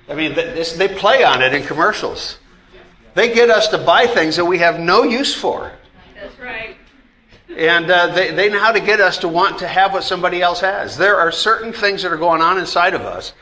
I 0.08 0.14
mean, 0.14 0.36
this, 0.36 0.74
they 0.74 0.88
play 0.88 1.24
on 1.24 1.42
it 1.42 1.54
in 1.54 1.64
commercials. 1.64 2.38
They 3.16 3.34
get 3.34 3.50
us 3.50 3.68
to 3.70 3.78
buy 3.78 4.08
things 4.08 4.36
that 4.36 4.46
we 4.46 4.60
have 4.60 4.80
no 4.80 5.04
use 5.04 5.34
for. 5.34 5.72
That's 6.16 6.40
right. 6.40 6.78
And 7.50 7.90
uh, 7.92 8.08
they, 8.14 8.32
they 8.32 8.50
know 8.50 8.60
how 8.60 8.72
to 8.72 8.80
get 8.80 9.02
us 9.02 9.18
to 9.20 9.28
want 9.28 9.60
to 9.60 9.68
have 9.68 9.92
what 9.92 10.04
somebody 10.04 10.42
else 10.42 10.62
has. 10.62 10.98
There 10.98 11.18
are 11.18 11.32
certain 11.32 11.74
things 11.74 12.04
that 12.04 12.12
are 12.12 12.18
going 12.18 12.42
on 12.42 12.58
inside 12.58 12.94
of 12.94 13.02
us 13.02 13.34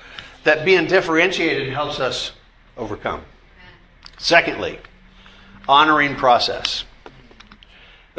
that 0.43 0.65
being 0.65 0.88
differentiated 0.88 1.71
helps 1.71 2.00
us 2.00 2.31
overcome. 2.77 3.21
Secondly, 4.17 4.79
honoring 5.67 6.15
process. 6.15 6.86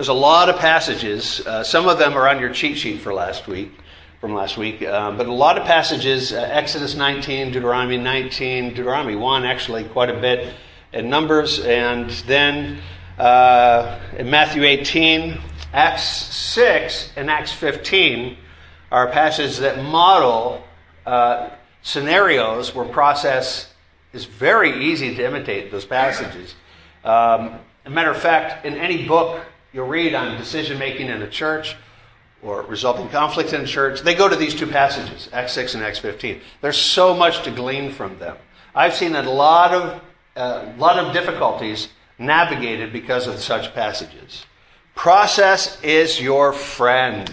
There's 0.01 0.09
a 0.09 0.15
lot 0.15 0.49
of 0.49 0.57
passages. 0.57 1.47
Uh, 1.47 1.63
some 1.63 1.87
of 1.87 1.99
them 1.99 2.15
are 2.15 2.27
on 2.27 2.41
your 2.41 2.49
cheat 2.55 2.79
sheet 2.79 3.03
for 3.03 3.13
last 3.13 3.47
week, 3.47 3.71
from 4.19 4.33
last 4.33 4.57
week. 4.57 4.81
Uh, 4.81 5.11
but 5.11 5.27
a 5.27 5.33
lot 5.35 5.59
of 5.59 5.67
passages: 5.67 6.33
uh, 6.33 6.39
Exodus 6.41 6.95
19, 6.95 7.53
Deuteronomy 7.53 7.99
19, 7.99 8.71
Deuteronomy 8.71 9.15
1, 9.15 9.45
actually 9.45 9.85
quite 9.85 10.09
a 10.09 10.19
bit, 10.19 10.55
and 10.95 11.11
Numbers, 11.11 11.61
and 11.61 12.09
then 12.27 12.79
uh, 13.19 14.01
in 14.17 14.31
Matthew 14.31 14.65
18, 14.65 15.39
Acts 15.75 16.05
6, 16.05 17.13
and 17.17 17.31
Acts 17.31 17.53
15 17.53 18.39
are 18.91 19.09
passages 19.09 19.59
that 19.59 19.85
model 19.85 20.65
uh, 21.05 21.51
scenarios 21.83 22.75
where 22.75 22.87
process 22.87 23.71
is 24.15 24.25
very 24.25 24.83
easy 24.83 25.15
to 25.15 25.27
imitate 25.27 25.71
those 25.71 25.85
passages. 25.85 26.55
Um, 27.05 27.59
a 27.85 27.91
matter 27.91 28.11
of 28.11 28.17
fact, 28.17 28.65
in 28.65 28.79
any 28.79 29.07
book 29.07 29.43
you'll 29.73 29.87
read 29.87 30.15
on 30.15 30.37
decision 30.39 30.79
making 30.79 31.09
in 31.09 31.23
a 31.23 31.29
church 31.29 31.77
or 32.43 32.63
resulting 32.63 33.09
conflict 33.09 33.53
in 33.53 33.63
a 33.63 33.67
church, 33.67 34.01
they 34.01 34.15
go 34.15 34.29
to 34.29 34.37
these 34.37 34.55
two 34.55 34.67
passages, 34.67 35.29
Acts 35.33 35.53
6 35.53 35.75
and 35.75 35.85
Acts 35.85 35.99
15. 35.99 36.41
There's 36.61 36.79
so 36.79 37.15
much 37.15 37.43
to 37.45 37.51
glean 37.51 37.93
from 37.93 38.19
them. 38.19 38.37
I've 38.75 38.95
seen 38.95 39.15
a 39.15 39.23
lot 39.23 39.75
of, 39.75 40.03
uh, 40.37 40.73
lot 40.79 40.99
of 40.99 41.13
difficulties 41.13 41.89
navigated 42.19 42.93
because 42.93 43.27
of 43.27 43.39
such 43.41 43.75
passages. 43.75 44.47
Process 44.95 45.81
is 45.83 46.21
your 46.21 46.53
friend. 46.53 47.31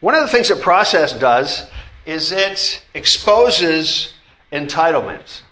One 0.00 0.14
of 0.14 0.22
the 0.22 0.28
things 0.28 0.48
that 0.48 0.60
process 0.60 1.12
does 1.12 1.66
is 2.04 2.32
it 2.32 2.82
exposes 2.94 4.12
entitlements. 4.52 5.42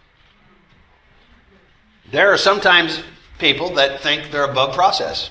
There 2.10 2.32
are 2.32 2.36
sometimes 2.36 3.02
people 3.38 3.74
that 3.74 4.00
think 4.00 4.32
they're 4.32 4.50
above 4.50 4.74
process. 4.74 5.30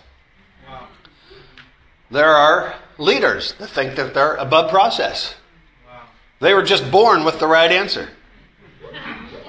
There 2.11 2.29
are 2.29 2.75
leaders 2.97 3.53
that 3.53 3.69
think 3.69 3.95
that 3.95 4.13
they're 4.13 4.35
above 4.35 4.71
process. 4.71 5.35
They 6.39 6.53
were 6.53 6.63
just 6.63 6.89
born 6.89 7.23
with 7.23 7.39
the 7.39 7.47
right 7.47 7.71
answer. 7.71 8.09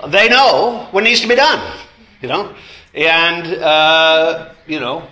They 0.08 0.28
know 0.28 0.88
what 0.90 1.04
needs 1.04 1.20
to 1.20 1.28
be 1.28 1.34
done, 1.34 1.78
you 2.20 2.28
know, 2.28 2.54
and 2.94 3.46
uh, 3.46 4.52
you 4.66 4.80
know, 4.80 5.06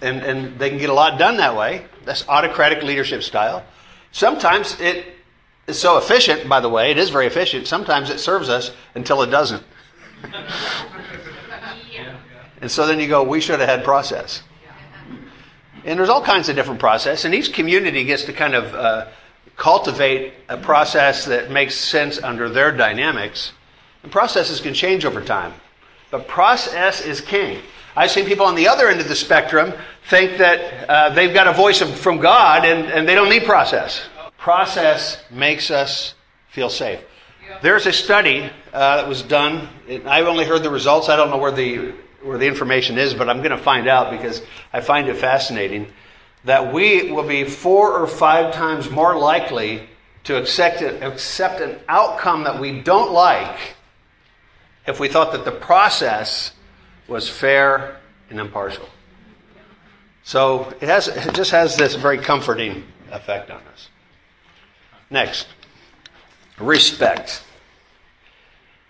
and 0.00 0.22
and 0.22 0.58
they 0.58 0.70
can 0.70 0.78
get 0.78 0.88
a 0.88 0.94
lot 0.94 1.18
done 1.18 1.36
that 1.38 1.56
way. 1.56 1.84
That's 2.04 2.26
autocratic 2.28 2.82
leadership 2.82 3.22
style. 3.22 3.64
Sometimes 4.12 4.80
it 4.80 5.06
is 5.66 5.78
so 5.78 5.98
efficient. 5.98 6.48
By 6.48 6.60
the 6.60 6.68
way, 6.68 6.90
it 6.90 6.98
is 6.98 7.10
very 7.10 7.26
efficient. 7.26 7.66
Sometimes 7.66 8.10
it 8.10 8.18
serves 8.18 8.48
us 8.48 8.70
until 8.94 9.22
it 9.22 9.30
doesn't. 9.30 9.62
and 12.60 12.70
so 12.70 12.86
then 12.86 13.00
you 13.00 13.08
go, 13.08 13.22
we 13.24 13.40
should 13.40 13.58
have 13.58 13.68
had 13.68 13.84
process. 13.84 14.42
And 15.84 15.98
there's 15.98 16.08
all 16.08 16.22
kinds 16.22 16.48
of 16.48 16.56
different 16.56 16.80
process, 16.80 17.24
and 17.24 17.34
each 17.34 17.52
community 17.52 18.04
gets 18.04 18.24
to 18.24 18.32
kind 18.32 18.54
of 18.54 18.74
uh, 18.74 19.06
cultivate 19.56 20.32
a 20.48 20.56
process 20.56 21.26
that 21.26 21.50
makes 21.50 21.74
sense 21.74 22.22
under 22.22 22.48
their 22.48 22.72
dynamics. 22.72 23.52
And 24.02 24.10
processes 24.10 24.60
can 24.60 24.74
change 24.74 25.04
over 25.04 25.22
time, 25.22 25.52
but 26.10 26.26
process 26.26 27.00
is 27.00 27.20
king. 27.20 27.60
I've 27.96 28.10
seen 28.10 28.24
people 28.26 28.46
on 28.46 28.54
the 28.54 28.66
other 28.68 28.88
end 28.88 29.00
of 29.00 29.08
the 29.08 29.14
spectrum 29.14 29.72
think 30.08 30.38
that 30.38 30.88
uh, 30.88 31.10
they've 31.10 31.32
got 31.32 31.46
a 31.46 31.52
voice 31.52 31.80
of, 31.80 31.96
from 31.96 32.18
God 32.18 32.64
and, 32.64 32.90
and 32.90 33.08
they 33.08 33.14
don't 33.14 33.30
need 33.30 33.44
process. 33.44 34.02
Process 34.36 35.22
makes 35.30 35.70
us 35.70 36.14
feel 36.50 36.68
safe. 36.68 37.00
There's 37.62 37.86
a 37.86 37.92
study 37.92 38.50
uh, 38.72 38.96
that 38.96 39.08
was 39.08 39.22
done. 39.22 39.68
I've 40.06 40.26
only 40.26 40.44
heard 40.44 40.62
the 40.62 40.70
results. 40.70 41.08
I 41.08 41.16
don't 41.16 41.30
know 41.30 41.38
where 41.38 41.52
the 41.52 41.94
where 42.24 42.38
the 42.38 42.46
information 42.46 42.98
is, 42.98 43.14
but 43.14 43.28
I'm 43.28 43.38
going 43.38 43.50
to 43.50 43.58
find 43.58 43.86
out 43.86 44.10
because 44.10 44.42
I 44.72 44.80
find 44.80 45.08
it 45.08 45.16
fascinating 45.16 45.92
that 46.44 46.72
we 46.72 47.10
will 47.10 47.26
be 47.26 47.44
four 47.44 47.92
or 47.92 48.06
five 48.06 48.54
times 48.54 48.90
more 48.90 49.16
likely 49.16 49.88
to 50.24 50.36
accept, 50.36 50.82
it, 50.82 51.02
accept 51.02 51.60
an 51.60 51.78
outcome 51.88 52.44
that 52.44 52.60
we 52.60 52.80
don't 52.80 53.12
like 53.12 53.76
if 54.86 55.00
we 55.00 55.08
thought 55.08 55.32
that 55.32 55.44
the 55.44 55.52
process 55.52 56.52
was 57.08 57.28
fair 57.28 58.00
and 58.30 58.40
impartial. 58.40 58.88
So 60.22 60.74
it, 60.80 60.88
has, 60.88 61.08
it 61.08 61.34
just 61.34 61.50
has 61.50 61.76
this 61.76 61.94
very 61.94 62.18
comforting 62.18 62.84
effect 63.10 63.50
on 63.50 63.60
us. 63.72 63.88
Next, 65.10 65.46
respect. 66.58 67.44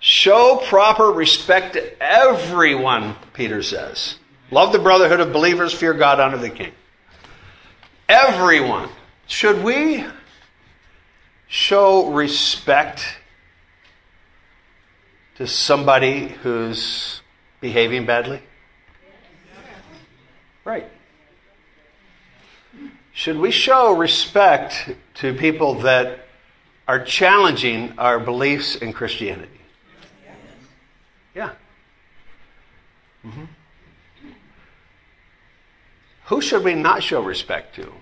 Show 0.06 0.60
proper 0.66 1.10
respect 1.10 1.72
to 1.72 2.02
everyone, 2.02 3.16
Peter 3.32 3.62
says. 3.62 4.16
Love 4.50 4.70
the 4.70 4.78
brotherhood 4.78 5.18
of 5.18 5.32
believers, 5.32 5.72
fear 5.72 5.94
God, 5.94 6.20
honor 6.20 6.36
the 6.36 6.50
king. 6.50 6.72
Everyone. 8.06 8.90
Should 9.28 9.64
we 9.64 10.04
show 11.46 12.12
respect 12.12 13.16
to 15.36 15.46
somebody 15.46 16.28
who's 16.28 17.22
behaving 17.62 18.04
badly? 18.04 18.42
Right. 20.66 20.86
Should 23.14 23.38
we 23.38 23.50
show 23.50 23.96
respect 23.96 24.90
to 25.14 25.32
people 25.32 25.76
that 25.76 26.26
are 26.86 27.02
challenging 27.02 27.94
our 27.96 28.20
beliefs 28.20 28.76
in 28.76 28.92
Christianity? 28.92 29.48
Yeah. 31.34 31.50
Mm-hmm. 33.24 33.44
Who 36.26 36.40
should 36.40 36.64
we 36.64 36.74
not 36.74 37.02
show 37.02 37.22
respect 37.22 37.74
to? 37.76 37.92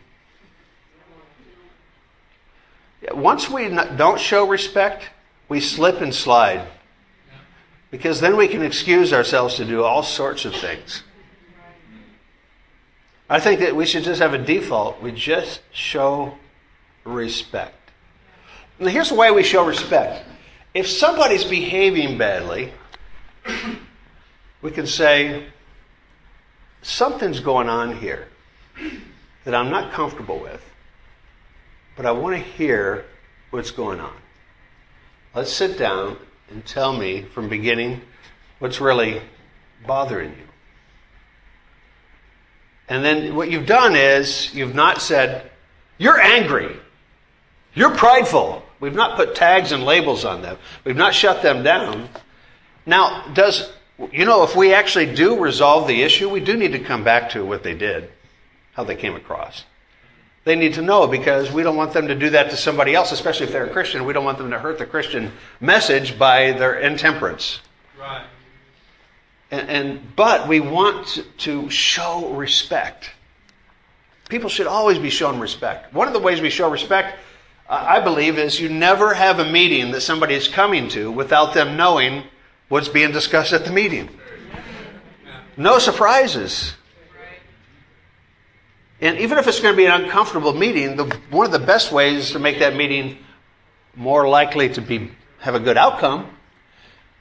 Once 3.12 3.50
we 3.50 3.68
don't 3.68 4.20
show 4.20 4.46
respect, 4.46 5.10
we 5.48 5.60
slip 5.60 6.00
and 6.00 6.14
slide. 6.14 6.66
Because 7.90 8.20
then 8.20 8.36
we 8.36 8.48
can 8.48 8.62
excuse 8.62 9.12
ourselves 9.12 9.56
to 9.56 9.64
do 9.64 9.82
all 9.82 10.02
sorts 10.02 10.44
of 10.44 10.54
things. 10.54 11.02
I 13.28 13.40
think 13.40 13.60
that 13.60 13.74
we 13.74 13.86
should 13.86 14.04
just 14.04 14.20
have 14.20 14.34
a 14.34 14.38
default. 14.38 15.02
We 15.02 15.10
just 15.10 15.60
show 15.72 16.38
respect. 17.04 17.90
Now, 18.78 18.88
here's 18.88 19.08
the 19.08 19.14
way 19.14 19.30
we 19.30 19.42
show 19.42 19.66
respect. 19.66 20.24
If 20.74 20.88
somebody's 20.88 21.44
behaving 21.44 22.18
badly, 22.18 22.72
we 24.62 24.70
can 24.70 24.87
say, 24.87 25.46
something's 26.82 27.40
going 27.40 27.68
on 27.68 27.96
here 27.96 28.26
that 29.44 29.54
I'm 29.54 29.70
not 29.70 29.92
comfortable 29.92 30.38
with, 30.38 30.64
but 31.96 32.06
I 32.06 32.12
want 32.12 32.37
to 32.37 32.42
hear 32.42 33.04
what's 33.50 33.70
going 33.70 34.00
on. 34.00 34.14
Let's 35.34 35.52
sit 35.52 35.78
down 35.78 36.18
and 36.50 36.64
tell 36.64 36.92
me 36.92 37.22
from 37.22 37.49
beginning 37.49 38.02
what's 38.58 38.80
really 38.80 39.22
bothering 39.87 40.30
you. 40.30 40.46
And 42.88 43.04
then 43.04 43.34
what 43.34 43.50
you've 43.50 43.66
done 43.66 43.96
is 43.96 44.54
you've 44.54 44.75
not 44.75 45.00
said, 45.00 45.50
You're 45.99 46.20
angry. 46.20 46.76
You're 47.75 47.94
prideful. 47.94 48.62
We've 48.80 48.94
not 48.94 49.16
put 49.16 49.34
tags 49.34 49.72
and 49.72 49.84
labels 49.84 50.25
on 50.25 50.42
them. 50.42 50.58
We've 50.84 50.96
not 50.96 51.14
shut 51.14 51.42
them 51.42 51.62
down. 51.62 52.08
Now, 52.86 53.26
does, 53.32 53.70
you 54.10 54.24
know, 54.24 54.42
if 54.42 54.56
we 54.56 54.74
actually 54.74 55.14
do 55.14 55.38
resolve 55.38 55.86
the 55.86 56.02
issue, 56.02 56.28
we 56.28 56.40
do 56.40 56.56
need 56.56 56.72
to 56.72 56.80
come 56.80 57.04
back 57.04 57.30
to 57.30 57.44
what 57.44 57.62
they 57.62 57.74
did, 57.74 58.10
how 58.74 58.84
they 58.84 58.96
came 58.96 59.14
across. 59.14 59.64
They 60.44 60.56
need 60.56 60.74
to 60.74 60.82
know 60.82 61.06
because 61.06 61.52
we 61.52 61.62
don't 61.62 61.76
want 61.76 61.92
them 61.92 62.08
to 62.08 62.16
do 62.16 62.30
that 62.30 62.50
to 62.50 62.56
somebody 62.56 62.94
else, 62.94 63.12
especially 63.12 63.46
if 63.46 63.52
they're 63.52 63.66
a 63.66 63.72
Christian. 63.72 64.04
We 64.04 64.12
don't 64.12 64.24
want 64.24 64.38
them 64.38 64.50
to 64.50 64.58
hurt 64.58 64.78
the 64.78 64.86
Christian 64.86 65.30
message 65.60 66.18
by 66.18 66.52
their 66.52 66.80
intemperance. 66.80 67.60
Right. 67.98 68.26
And, 69.52 69.68
and 69.68 70.16
but 70.16 70.48
we 70.48 70.58
want 70.58 71.24
to 71.38 71.70
show 71.70 72.30
respect. 72.34 73.10
People 74.28 74.48
should 74.48 74.66
always 74.66 74.98
be 74.98 75.10
shown 75.10 75.38
respect. 75.38 75.92
One 75.94 76.08
of 76.08 76.14
the 76.14 76.18
ways 76.18 76.40
we 76.40 76.50
show 76.50 76.68
respect, 76.68 77.18
I 77.68 78.00
believe, 78.00 78.38
is 78.38 78.58
you 78.58 78.68
never 78.68 79.14
have 79.14 79.38
a 79.38 79.44
meeting 79.44 79.92
that 79.92 80.00
somebody 80.00 80.34
is 80.34 80.48
coming 80.48 80.88
to 80.88 81.12
without 81.12 81.54
them 81.54 81.76
knowing 81.76 82.24
what's 82.72 82.88
being 82.88 83.12
discussed 83.12 83.52
at 83.52 83.66
the 83.66 83.70
meeting. 83.70 84.08
No 85.58 85.78
surprises. 85.78 86.72
And 88.98 89.18
even 89.18 89.36
if 89.36 89.46
it's 89.46 89.60
going 89.60 89.74
to 89.74 89.76
be 89.76 89.84
an 89.84 90.04
uncomfortable 90.04 90.54
meeting, 90.54 90.96
the, 90.96 91.04
one 91.28 91.44
of 91.44 91.52
the 91.52 91.58
best 91.58 91.92
ways 91.92 92.30
to 92.30 92.38
make 92.38 92.60
that 92.60 92.74
meeting 92.74 93.18
more 93.94 94.26
likely 94.26 94.70
to 94.70 94.80
be 94.80 95.10
have 95.40 95.54
a 95.54 95.60
good 95.60 95.76
outcome 95.76 96.34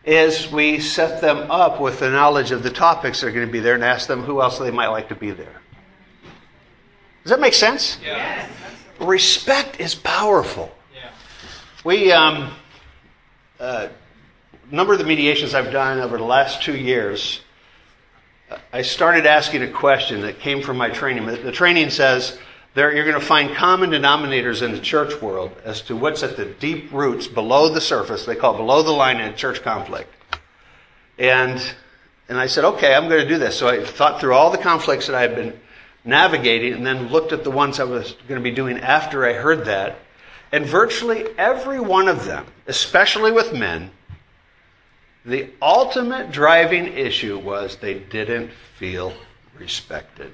is 0.05 0.50
we 0.50 0.79
set 0.79 1.20
them 1.20 1.51
up 1.51 1.81
with 1.81 2.00
the 2.00 2.10
knowledge 2.10 2.51
of 2.51 2.63
the 2.63 2.70
topics 2.70 3.20
that 3.20 3.27
are 3.27 3.31
going 3.31 3.46
to 3.46 3.51
be 3.51 3.60
there 3.60 3.75
and 3.75 3.84
ask 3.84 4.08
them 4.08 4.24
who 4.24 4.41
else 4.41 4.58
they 4.58 4.72
might 4.72 4.88
like 4.88 5.10
to 5.10 5.15
be 5.15 5.31
there. 5.31 5.60
Does 7.24 7.31
that 7.31 7.41
make 7.41 7.55
sense? 7.55 8.00
Yes. 8.01 8.50
Respect 9.01 9.81
is 9.81 9.96
powerful. 9.96 10.74
Yeah. 10.96 11.10
We, 11.84 12.13
um, 12.13 12.53
uh, 13.60 13.89
number 14.72 14.94
of 14.94 15.00
the 15.00 15.06
mediations 15.06 15.54
I've 15.54 15.72
done 15.72 16.00
over 16.00 16.18
the 16.18 16.24
last 16.24 16.62
two 16.62 16.75
years, 16.75 17.42
I 18.74 18.82
started 18.82 19.25
asking 19.25 19.63
a 19.63 19.72
question 19.72 20.22
that 20.22 20.40
came 20.40 20.62
from 20.62 20.78
my 20.78 20.90
training. 20.90 21.25
The 21.25 21.51
training 21.51 21.90
says 21.90 22.38
there, 22.74 22.94
you're 22.94 23.06
going 23.06 23.20
to 23.20 23.25
find 23.25 23.54
common 23.54 23.92
denominators 23.92 24.62
in 24.62 24.72
the 24.72 24.80
church 24.80 25.22
world 25.22 25.51
as 25.66 25.82
to 25.84 25.96
what's 25.96 26.24
at 26.24 26.38
the 26.38 26.46
deep 26.46 26.92
roots 26.94 27.28
below 27.28 27.68
the 27.70 27.82
surface. 27.82 28.25
They 28.25 28.36
call 28.36 28.56
below 28.56 28.82
the 28.82 28.92
line 28.92 29.20
in 29.20 29.36
church 29.36 29.62
conflict. 29.62 30.13
And, 31.18 31.62
and 32.30 32.38
I 32.38 32.48
said, 32.48 32.63
okay, 32.63 32.96
I'm 32.96 33.10
going 33.10 33.22
to 33.22 33.28
do 33.28 33.38
this. 33.38 33.58
So 33.58 33.68
I 33.68 33.84
thought 33.84 34.22
through 34.22 34.34
all 34.34 34.51
the 34.51 34.58
conflicts 34.58 35.08
that 35.08 35.16
I 35.16 35.22
had 35.22 35.36
been 35.36 35.60
navigating 36.06 36.74
and 36.74 36.86
then 36.86 37.10
looked 37.10 37.34
at 37.34 37.44
the 37.44 37.51
ones 37.51 37.80
I 37.80 37.84
was 37.84 38.16
going 38.28 38.40
to 38.40 38.44
be 38.44 38.56
doing 38.56 38.80
after 38.80 39.25
I 39.25 39.34
heard 39.34 39.66
that. 39.66 39.98
And 40.54 40.66
virtually 40.66 41.25
every 41.38 41.80
one 41.80 42.08
of 42.08 42.25
them, 42.25 42.46
especially 42.68 43.32
with 43.32 43.54
men, 43.54 43.92
the 45.25 45.50
ultimate 45.62 46.32
driving 46.32 46.88
issue 46.94 47.38
was 47.38 47.77
they 47.77 48.00
didn't 48.00 48.51
feel 48.51 49.14
respected. 49.57 50.31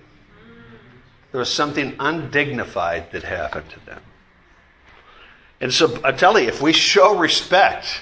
There 1.31 1.39
was 1.39 1.51
something 1.51 1.95
undignified 1.99 3.11
that 3.11 3.23
happened 3.23 3.69
to 3.71 3.85
them. 3.85 4.01
And 5.59 5.73
so 5.73 5.99
I 6.03 6.11
tell 6.11 6.39
you, 6.39 6.47
if 6.47 6.61
we 6.61 6.71
show 6.71 7.17
respect 7.17 8.01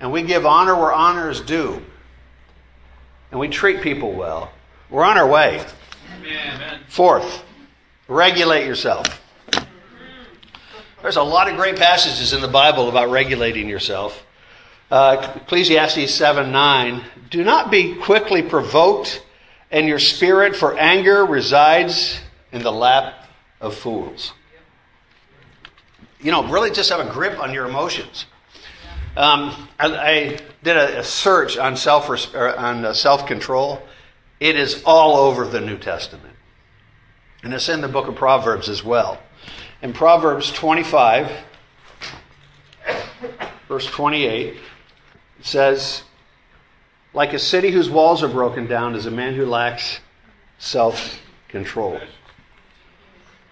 and 0.00 0.12
we 0.12 0.22
give 0.22 0.46
honor 0.46 0.76
where 0.76 0.92
honor 0.92 1.30
is 1.30 1.40
due, 1.40 1.82
and 3.30 3.40
we 3.40 3.48
treat 3.48 3.82
people 3.82 4.12
well, 4.12 4.52
we're 4.90 5.04
on 5.04 5.18
our 5.18 5.26
way. 5.26 5.64
Amen. 6.20 6.80
Fourth, 6.88 7.44
regulate 8.06 8.66
yourself. 8.66 9.20
There's 11.02 11.16
a 11.16 11.22
lot 11.22 11.48
of 11.48 11.56
great 11.56 11.76
passages 11.76 12.32
in 12.32 12.40
the 12.40 12.48
Bible 12.48 12.88
about 12.88 13.10
regulating 13.10 13.68
yourself. 13.68 14.24
Uh, 14.90 15.32
Ecclesiastes 15.42 16.14
7 16.14 16.50
9. 16.50 17.04
Do 17.30 17.44
not 17.44 17.70
be 17.70 17.94
quickly 17.96 18.42
provoked, 18.42 19.22
and 19.70 19.86
your 19.86 19.98
spirit 19.98 20.56
for 20.56 20.78
anger 20.78 21.26
resides 21.26 22.20
in 22.52 22.62
the 22.62 22.72
lap 22.72 23.28
of 23.60 23.74
fools. 23.74 24.32
You 26.20 26.32
know, 26.32 26.48
really 26.48 26.70
just 26.70 26.90
have 26.90 27.06
a 27.06 27.12
grip 27.12 27.38
on 27.38 27.52
your 27.52 27.68
emotions. 27.68 28.26
Um, 29.16 29.68
I, 29.78 29.86
I, 29.86 30.38
did 30.62 30.76
a, 30.76 31.00
a, 31.00 31.04
search 31.04 31.58
on 31.58 31.76
self 31.76 32.08
on 32.34 32.84
uh, 32.84 32.92
self 32.92 33.26
control. 33.26 33.82
It 34.40 34.56
is 34.56 34.82
all 34.86 35.16
over 35.16 35.46
the 35.46 35.60
New 35.60 35.76
Testament, 35.76 36.34
and 37.42 37.52
it's 37.52 37.68
in 37.68 37.80
the 37.80 37.88
book 37.88 38.08
of 38.08 38.14
Proverbs 38.14 38.68
as 38.68 38.82
well. 38.82 39.20
In 39.82 39.92
Proverbs 39.92 40.52
25, 40.52 41.30
verse 43.68 43.86
28, 43.86 44.56
it 45.38 45.46
says, 45.46 46.02
"Like 47.14 47.32
a 47.32 47.38
city 47.38 47.70
whose 47.70 47.90
walls 47.90 48.22
are 48.22 48.28
broken 48.28 48.66
down 48.66 48.94
is 48.94 49.06
a 49.06 49.10
man 49.10 49.34
who 49.34 49.46
lacks 49.46 50.00
self 50.58 51.20
control." 51.48 52.00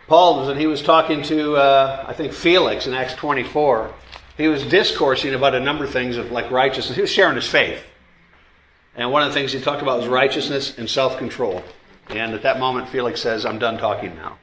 Paul, 0.09 0.47
when 0.47 0.57
he 0.57 0.67
was 0.67 0.83
talking 0.83 1.23
to, 1.25 1.57
uh, 1.57 2.05
I 2.07 2.13
think, 2.13 2.33
Felix 2.33 2.87
in 2.87 2.95
Acts 2.95 3.15
24, 3.15 3.93
he 4.37 4.47
was 4.47 4.63
discoursing 4.65 5.35
about 5.35 5.55
a 5.55 5.61
number 5.61 5.85
of 5.85 5.91
things 5.91 6.17
of 6.17 6.31
like 6.31 6.51
righteousness. 6.51 6.95
He 6.95 7.01
was 7.01 7.11
sharing 7.11 7.35
his 7.35 7.49
faith. 7.49 7.83
And 8.95 9.11
one 9.11 9.23
of 9.23 9.29
the 9.29 9.35
things 9.35 9.53
he 9.53 9.61
talked 9.61 9.83
about 9.83 9.99
was 9.99 10.09
righteousness 10.09 10.79
and 10.79 10.89
self 10.89 11.19
control. 11.19 11.63
And 12.09 12.35
at 12.35 12.43
that 12.43 12.61
moment, 12.61 12.89
Felix 12.89 13.21
says, 13.21 13.45
I'm 13.45 13.59
done 13.59 13.79
talking 13.79 14.15
now. 14.15 14.39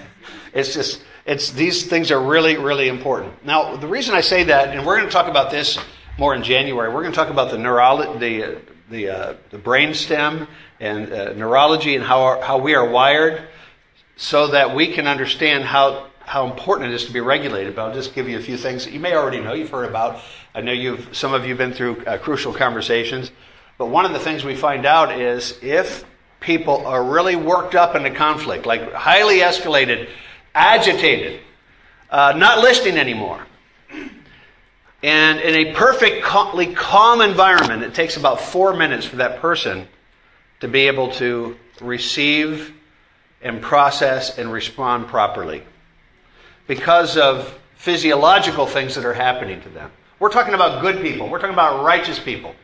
it's 0.55 0.73
just, 0.75 1.03
it's, 1.27 1.51
these 1.51 1.87
things 1.87 2.11
are 2.11 2.21
really, 2.21 2.57
really 2.57 2.89
important. 2.89 3.45
Now, 3.45 3.77
the 3.77 3.87
reason 3.87 4.15
I 4.15 4.23
say 4.23 4.45
that, 4.45 4.71
and 4.71 4.87
we're 4.87 4.97
going 4.97 5.09
to 5.09 5.13
talk 5.13 5.29
about 5.29 5.51
this 5.51 5.79
more 6.19 6.35
in 6.35 6.43
January, 6.43 6.89
we're 6.93 7.03
going 7.03 7.13
to 7.13 7.17
talk 7.17 7.31
about 7.31 7.51
the 7.51 7.59
neurology, 7.59 8.19
the, 8.19 8.61
the, 8.91 9.09
uh, 9.09 9.35
the 9.51 9.59
brain 9.59 9.95
stem 9.95 10.47
and 10.81 11.13
uh, 11.13 11.33
neurology 11.33 11.97
and 11.97 12.05
how, 12.05 12.23
our, 12.23 12.43
how 12.43 12.59
we 12.59 12.75
are 12.75 12.89
wired 12.89 13.43
so 14.17 14.49
that 14.49 14.75
we 14.75 14.93
can 14.93 15.07
understand 15.07 15.65
how, 15.65 16.07
how 16.21 16.47
important 16.47 16.91
it 16.91 16.95
is 16.95 17.07
to 17.07 17.13
be 17.13 17.21
regulated. 17.21 17.75
But 17.75 17.89
I'll 17.89 17.95
just 17.95 18.15
give 18.15 18.29
you 18.29 18.39
a 18.39 18.43
few 18.43 18.57
things 18.57 18.85
that 18.85 18.93
you 18.93 19.01
may 19.01 19.15
already 19.15 19.41
know, 19.41 19.55
you've 19.55 19.71
heard 19.71 19.89
about. 19.89 20.21
I 20.55 20.61
know 20.61 20.73
you've, 20.73 21.17
some 21.17 21.33
of 21.33 21.45
you 21.45 21.51
have 21.51 21.59
been 21.59 21.73
through 21.73 22.05
uh, 22.05 22.19
crucial 22.19 22.53
conversations. 22.53 23.31
But 23.79 23.87
one 23.87 24.05
of 24.05 24.13
the 24.13 24.21
things 24.21 24.45
we 24.45 24.55
find 24.55 24.85
out 24.85 25.19
is 25.19 25.59
if 25.63 26.05
people 26.41 26.87
are 26.87 27.03
really 27.03 27.37
worked 27.37 27.75
up 27.75 27.95
into 27.95 28.11
conflict, 28.11 28.67
like 28.67 28.93
highly 28.93 29.39
escalated, 29.39 30.09
agitated, 30.55 31.41
uh, 32.11 32.35
not 32.37 32.59
listening 32.59 32.99
anymore, 32.99 33.47
and 35.03 35.41
in 35.41 35.55
a 35.55 35.75
perfectly 35.75 36.75
calm 36.75 37.21
environment, 37.21 37.83
it 37.83 37.95
takes 37.95 38.17
about 38.17 38.41
four 38.41 38.75
minutes 38.75 39.05
for 39.05 39.17
that 39.17 39.41
person 39.41 39.89
to 40.61 40.69
be 40.69 40.87
able 40.87 41.11
to 41.13 41.57
receive 41.81 42.73
and 43.43 43.61
process 43.61 44.39
and 44.39 44.53
respond 44.53 45.09
properly 45.09 45.65
because 46.69 47.17
of 47.17 47.59
physiological 47.75 48.67
things 48.67 48.95
that 48.95 49.05
are 49.05 49.15
happening 49.15 49.61
to 49.63 49.69
them. 49.71 49.91
We're 50.21 50.31
talking 50.31 50.55
about 50.55 50.81
good 50.83 51.03
people, 51.03 51.29
we're 51.29 51.41
talking 51.41 51.53
about 51.53 51.85
righteous 51.85 52.21
people. 52.21 52.55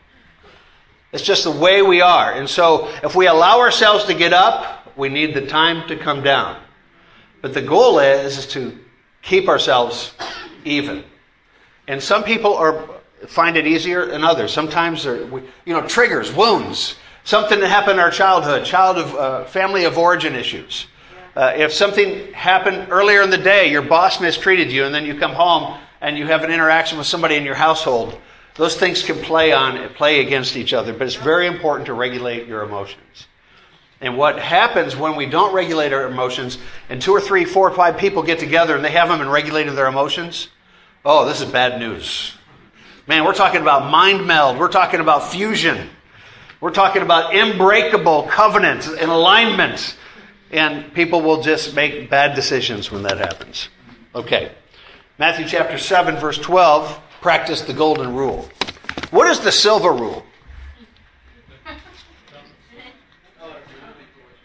It's 1.10 1.24
just 1.24 1.44
the 1.44 1.50
way 1.50 1.82
we 1.82 2.02
are. 2.02 2.32
And 2.32 2.48
so 2.48 2.88
if 3.02 3.16
we 3.16 3.26
allow 3.26 3.60
ourselves 3.60 4.04
to 4.04 4.14
get 4.14 4.32
up, 4.32 4.92
we 4.96 5.08
need 5.08 5.34
the 5.34 5.46
time 5.46 5.88
to 5.88 5.96
come 5.96 6.22
down. 6.22 6.60
But 7.40 7.54
the 7.54 7.62
goal 7.62 7.98
is, 7.98 8.38
is 8.38 8.46
to 8.48 8.78
keep 9.22 9.48
ourselves 9.48 10.12
even. 10.64 11.04
And 11.88 12.02
some 12.02 12.22
people 12.22 12.54
are 12.54 12.84
find 13.26 13.56
it 13.56 13.66
easier 13.66 14.06
than 14.06 14.22
others. 14.22 14.52
Sometimes 14.52 15.04
you 15.04 15.42
know, 15.66 15.86
triggers, 15.88 16.32
wounds, 16.32 16.94
something 17.24 17.58
that 17.58 17.68
happened 17.68 17.94
in 17.94 17.98
our 17.98 18.10
childhood, 18.10 18.64
child 18.64 18.98
of 18.98 19.14
uh, 19.14 19.44
family 19.46 19.84
of 19.84 19.98
origin 19.98 20.36
issues. 20.36 20.86
Uh, 21.34 21.52
if 21.56 21.72
something 21.72 22.32
happened 22.32 22.88
earlier 22.90 23.22
in 23.22 23.30
the 23.30 23.38
day, 23.38 23.70
your 23.70 23.82
boss 23.82 24.20
mistreated 24.20 24.70
you, 24.70 24.84
and 24.84 24.94
then 24.94 25.04
you 25.04 25.18
come 25.18 25.32
home 25.32 25.78
and 26.00 26.16
you 26.16 26.26
have 26.26 26.44
an 26.44 26.50
interaction 26.50 26.98
with 26.98 27.06
somebody 27.06 27.34
in 27.34 27.44
your 27.44 27.54
household, 27.54 28.16
those 28.54 28.76
things 28.76 29.02
can 29.02 29.16
play 29.18 29.52
on 29.52 29.88
play 29.94 30.20
against 30.20 30.56
each 30.56 30.72
other. 30.72 30.92
But 30.92 31.06
it's 31.06 31.16
very 31.16 31.46
important 31.46 31.86
to 31.86 31.94
regulate 31.94 32.46
your 32.46 32.62
emotions. 32.62 33.26
And 34.00 34.16
what 34.16 34.38
happens 34.38 34.94
when 34.94 35.16
we 35.16 35.26
don't 35.26 35.52
regulate 35.52 35.92
our 35.92 36.06
emotions, 36.06 36.58
and 36.88 37.02
two 37.02 37.12
or 37.12 37.20
three, 37.20 37.44
four 37.44 37.68
or 37.68 37.74
five 37.74 37.98
people 37.98 38.22
get 38.22 38.38
together 38.38 38.76
and 38.76 38.84
they 38.84 38.92
haven't 38.92 39.18
been 39.18 39.28
regulating 39.28 39.74
their 39.74 39.88
emotions? 39.88 40.48
Oh, 41.10 41.24
this 41.24 41.40
is 41.40 41.50
bad 41.50 41.80
news. 41.80 42.34
Man, 43.06 43.24
we're 43.24 43.32
talking 43.32 43.62
about 43.62 43.90
mind 43.90 44.26
meld. 44.26 44.58
We're 44.58 44.68
talking 44.68 45.00
about 45.00 45.32
fusion. 45.32 45.88
We're 46.60 46.70
talking 46.70 47.00
about 47.00 47.34
unbreakable 47.34 48.24
covenant 48.24 48.86
and 48.86 49.10
alignment. 49.10 49.96
And 50.50 50.92
people 50.92 51.22
will 51.22 51.40
just 51.40 51.74
make 51.74 52.10
bad 52.10 52.34
decisions 52.34 52.90
when 52.90 53.04
that 53.04 53.16
happens. 53.16 53.70
Okay. 54.14 54.52
Matthew 55.16 55.46
chapter 55.48 55.78
7, 55.78 56.16
verse 56.16 56.36
12 56.36 57.00
practice 57.22 57.62
the 57.62 57.72
golden 57.72 58.14
rule. 58.14 58.46
What 59.10 59.28
is 59.28 59.40
the 59.40 59.50
silver 59.50 59.94
rule? 59.94 60.26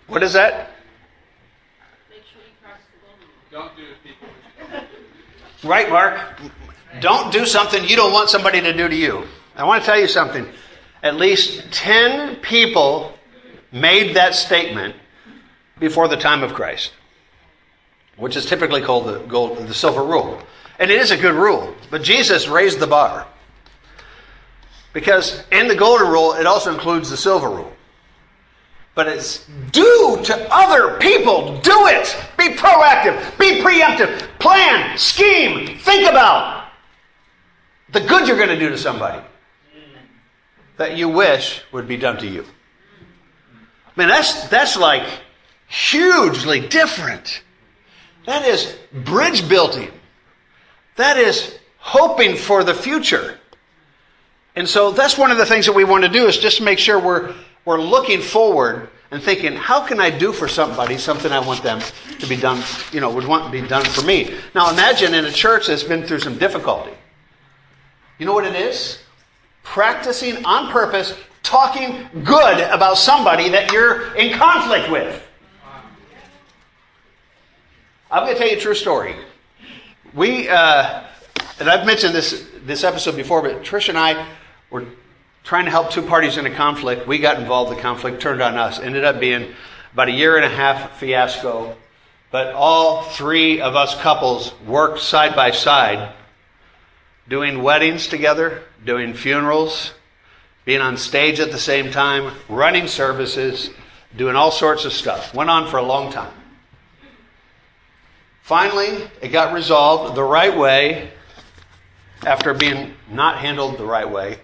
What 0.08 0.23
is 0.23 0.32
that? 0.32 0.71
Right, 5.63 5.89
Mark? 5.89 6.19
Don't 6.99 7.32
do 7.32 7.45
something 7.45 7.88
you 7.88 7.95
don't 7.95 8.12
want 8.12 8.30
somebody 8.30 8.60
to 8.62 8.73
do 8.73 8.88
to 8.88 8.95
you. 8.95 9.26
I 9.56 9.63
want 9.63 9.82
to 9.82 9.86
tell 9.86 9.99
you 9.99 10.08
something. 10.08 10.45
At 11.02 11.15
least 11.15 11.71
10 11.71 12.38
people 12.38 13.13
made 13.71 14.15
that 14.15 14.36
statement 14.36 14.95
before 15.80 16.08
the 16.08 16.17
time 16.17 16.43
of 16.43 16.54
Christ, 16.54 16.91
which 18.17 18.36
is 18.36 18.45
typically 18.45 18.82
called 18.82 19.06
the, 19.06 19.19
gold, 19.19 19.58
the 19.67 19.73
silver 19.73 20.04
rule. 20.04 20.41
And 20.80 20.91
it 20.91 20.99
is 20.99 21.12
a 21.12 21.17
good 21.17 21.36
rule, 21.36 21.76
but 21.89 22.04
Jesus 22.04 22.47
raised 22.47 22.80
the 22.80 22.88
bar. 22.88 23.28
Because 24.91 25.43
in 25.52 25.67
the 25.67 25.76
golden 25.76 26.08
rule, 26.08 26.34
it 26.34 26.45
also 26.45 26.73
includes 26.73 27.10
the 27.10 27.17
silver 27.17 27.49
rule. 27.49 27.73
But 28.96 29.08
it's 29.08 29.48
do 29.72 30.20
to 30.24 30.48
other 30.52 31.00
people. 31.00 31.60
Do 31.62 31.88
it. 31.88 32.16
Be 32.38 32.50
proactive. 32.56 33.38
Be 33.40 33.62
preemptive. 33.62 34.28
Plan. 34.40 34.98
Scheme. 34.98 35.78
Think 35.80 36.10
about 36.10 36.68
the 37.92 38.02
good 38.02 38.28
you're 38.28 38.38
going 38.38 38.50
to 38.50 38.60
do 38.60 38.70
to 38.70 38.78
somebody 38.78 39.24
that 40.78 40.98
you 40.98 41.10
wish 41.10 41.62
would 41.72 41.88
be 41.88 41.98
done 41.98 42.18
to 42.18 42.28
you. 42.28 42.46
Man, 43.96 44.08
that's, 44.08 44.48
that's 44.48 44.76
like 44.76 45.08
hugely 45.68 46.68
different. 46.68 47.44
That 48.26 48.46
is 48.46 48.76
bridge 48.92 49.48
building. 49.48 49.92
That 50.96 51.18
is 51.18 51.58
hoping 51.78 52.36
for 52.36 52.64
the 52.64 52.74
future. 52.74 53.40
And 54.56 54.68
so 54.68 54.92
that's 54.92 55.18
one 55.18 55.32
of 55.32 55.38
the 55.38 55.46
things 55.46 55.66
that 55.66 55.74
we 55.74 55.84
want 55.84 56.04
to 56.04 56.10
do 56.10 56.28
is 56.28 56.38
just 56.38 56.62
make 56.62 56.80
sure 56.80 57.00
we're, 57.00 57.34
we're 57.65 57.82
looking 57.82 58.21
forward 58.21 58.89
and 59.12 59.21
thinking, 59.21 59.54
how 59.56 59.86
can 59.86 59.99
I 59.99 60.10
do 60.10 60.34
for 60.34 60.47
somebody 60.47 60.97
something 60.97 61.32
I 61.32 61.39
want 61.39 61.62
them 61.63 61.82
to 62.19 62.28
be 62.28 62.36
done, 62.36 62.63
you 62.91 62.99
know, 62.99 63.12
would 63.12 63.28
want 63.28 63.45
to 63.45 63.62
be 63.62 63.65
done 63.67 63.86
for 63.86 64.04
me? 64.04 64.36
Now 64.56 64.71
imagine 64.71 65.13
in 65.13 65.26
a 65.26 65.32
church 65.32 65.67
that's 65.67 65.84
been 65.84 66.04
through 66.04 66.19
some 66.19 66.38
difficulty. 66.38 66.91
You 68.17 68.26
know 68.26 68.34
what 68.34 68.45
it 68.45 68.56
is? 68.56 68.99
Practicing 69.63 70.43
on 70.45 70.71
purpose, 70.71 71.15
talking 71.43 72.10
good 72.23 72.60
about 72.69 72.97
somebody 72.97 73.49
that 73.49 73.71
you're 73.71 74.15
in 74.15 74.38
conflict 74.38 74.91
with. 74.91 75.21
I'm 78.10 78.26
going 78.26 78.34
to 78.34 78.39
tell 78.39 78.49
you 78.49 78.58
a 78.58 78.60
true 78.60 78.76
story. 78.76 79.15
We, 80.13 80.47
uh, 80.47 81.04
and 81.60 81.69
I've 81.69 81.86
mentioned 81.86 82.13
this 82.13 82.47
this 82.65 82.84
episode 82.84 83.15
before, 83.15 83.41
but 83.41 83.63
Trish 83.63 83.89
and 83.89 83.97
I 83.97 84.28
were 84.69 84.86
trying 85.44 85.66
to 85.66 85.72
help 85.72 85.92
two 85.92 86.02
parties 86.02 86.38
in 86.38 86.46
a 86.46 86.54
conflict. 86.54 87.08
We 87.08 87.20
got 87.20 87.40
involved. 87.40 87.72
The 87.72 87.82
conflict 87.82 88.22
turned 88.22 88.42
on 88.42 88.58
us. 88.58 88.80
Ended 88.80 89.04
up 89.04 89.20
being 89.20 89.54
about 89.94 90.08
a 90.08 90.12
year 90.12 90.36
and 90.38 90.46
a 90.46 90.50
half 90.50 90.98
fiasco. 90.98 91.76
But 92.32 92.54
all 92.54 93.04
three 93.04 93.62
of 93.62 93.76
us 93.76 94.00
couples 94.02 94.54
worked 94.66 95.00
side 95.00 95.36
by 95.36 95.52
side, 95.52 96.14
doing 97.28 97.62
weddings 97.62 98.08
together, 98.08 98.64
doing 98.84 99.14
funerals, 99.14 99.94
being 100.66 100.82
on 100.82 100.98
stage 100.98 101.40
at 101.40 101.52
the 101.52 101.60
same 101.60 101.92
time, 101.92 102.34
running 102.50 102.88
services, 102.88 103.70
doing 104.16 104.36
all 104.36 104.50
sorts 104.50 104.86
of 104.86 104.94
stuff. 104.94 105.34
Went 105.34 105.50
on 105.50 105.70
for 105.70 105.78
a 105.78 105.84
long 105.84 106.12
time. 106.12 106.34
Finally, 108.42 109.08
it 109.22 109.30
got 109.30 109.54
resolved 109.54 110.16
the 110.16 110.24
right 110.24 110.58
way 110.58 111.12
after 112.26 112.54
being 112.54 112.94
not 113.10 113.38
handled 113.38 113.78
the 113.78 113.86
right 113.86 114.10
way. 114.10 114.40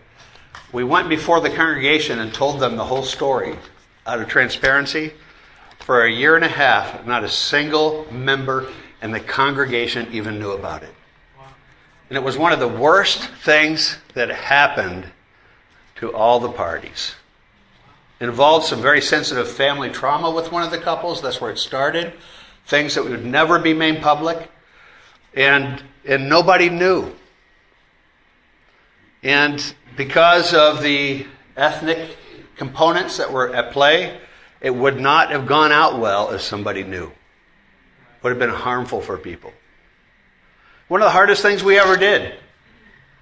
We 0.72 0.84
went 0.84 1.10
before 1.10 1.42
the 1.42 1.50
congregation 1.50 2.20
and 2.20 2.34
told 2.34 2.60
them 2.60 2.76
the 2.76 2.86
whole 2.86 3.04
story 3.04 3.56
out 4.06 4.22
of 4.22 4.28
transparency. 4.28 5.14
For 5.80 6.04
a 6.04 6.12
year 6.12 6.36
and 6.36 6.46
a 6.46 6.50
half, 6.50 7.06
not 7.08 7.24
a 7.24 7.30
single 7.30 8.06
member 8.12 8.72
in 9.02 9.12
the 9.12 9.20
congregation 9.20 10.08
even 10.12 10.40
knew 10.40 10.52
about 10.52 10.84
it. 10.84 10.94
And 12.10 12.18
it 12.18 12.24
was 12.24 12.38
one 12.38 12.52
of 12.52 12.60
the 12.60 12.68
worst 12.68 13.30
things 13.44 13.98
that 14.14 14.30
happened 14.30 15.06
to 15.96 16.14
all 16.14 16.40
the 16.40 16.52
parties. 16.52 17.16
It 18.20 18.26
involved 18.26 18.66
some 18.66 18.82
very 18.82 19.02
sensitive 19.02 19.50
family 19.50 19.90
trauma 19.90 20.30
with 20.30 20.52
one 20.52 20.64
of 20.64 20.72
the 20.72 20.78
couples. 20.78 21.22
That's 21.22 21.40
where 21.40 21.52
it 21.52 21.58
started. 21.58 22.14
Things 22.66 22.96
that 22.96 23.04
would 23.04 23.26
never 23.26 23.60
be 23.60 23.74
made 23.74 24.02
public. 24.02 24.50
And, 25.34 25.82
and 26.06 26.28
nobody 26.28 26.70
knew. 26.70 27.16
And 29.24 29.74
because 29.98 30.54
of 30.54 30.82
the 30.82 31.26
ethnic 31.58 32.18
components 32.56 33.18
that 33.18 33.32
were 33.32 33.54
at 33.54 33.72
play, 33.72 34.20
it 34.62 34.74
would 34.74 35.00
not 35.00 35.32
have 35.32 35.48
gone 35.48 35.72
out 35.72 36.00
well 36.00 36.32
if 36.32 36.42
somebody 36.42 36.84
knew. 36.84 37.12
Would 38.22 38.30
have 38.30 38.40
been 38.40 38.50
harmful 38.50 39.02
for 39.02 39.18
people. 39.18 39.54
One 40.88 41.02
of 41.02 41.06
the 41.06 41.12
hardest 41.12 41.42
things 41.42 41.64
we 41.64 41.78
ever 41.80 41.96
did 41.96 42.36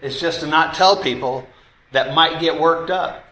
is 0.01 0.19
just 0.19 0.39
to 0.39 0.47
not 0.47 0.73
tell 0.73 1.01
people 1.01 1.47
that 1.91 2.13
might 2.13 2.39
get 2.39 2.59
worked 2.59 2.89
up. 2.89 3.23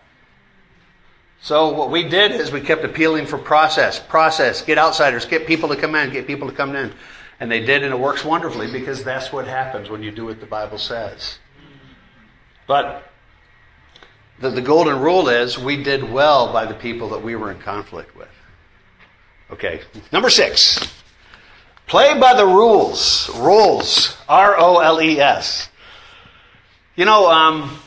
So 1.41 1.69
what 1.69 1.91
we 1.91 2.03
did 2.03 2.31
is 2.31 2.51
we 2.51 2.61
kept 2.61 2.83
appealing 2.83 3.27
for 3.27 3.37
process, 3.37 3.99
process, 3.99 4.61
get 4.61 4.77
outsiders, 4.77 5.25
get 5.25 5.45
people 5.45 5.69
to 5.69 5.75
come 5.75 5.93
in, 5.95 6.11
get 6.11 6.27
people 6.27 6.49
to 6.49 6.55
come 6.55 6.75
in. 6.75 6.93
And 7.39 7.51
they 7.51 7.59
did, 7.59 7.83
and 7.83 7.93
it 7.93 7.99
works 7.99 8.23
wonderfully 8.23 8.71
because 8.71 9.03
that's 9.03 9.31
what 9.31 9.45
happens 9.47 9.89
when 9.89 10.01
you 10.01 10.11
do 10.11 10.25
what 10.25 10.39
the 10.39 10.45
Bible 10.45 10.77
says. 10.77 11.37
But 12.67 13.03
the, 14.39 14.49
the 14.49 14.61
golden 14.61 14.99
rule 14.99 15.29
is 15.29 15.57
we 15.57 15.81
did 15.83 16.11
well 16.11 16.51
by 16.51 16.65
the 16.65 16.73
people 16.73 17.09
that 17.09 17.23
we 17.23 17.35
were 17.35 17.51
in 17.51 17.59
conflict 17.59 18.15
with. 18.15 18.29
Okay, 19.51 19.81
number 20.11 20.29
six. 20.29 20.79
Play 21.87 22.19
by 22.19 22.33
the 22.33 22.45
rules. 22.45 23.29
Rules. 23.37 24.17
R 24.27 24.55
O 24.57 24.79
L 24.79 25.01
E 25.01 25.19
S. 25.19 25.69
You 26.95 27.05
know, 27.05 27.29
um, 27.29 27.79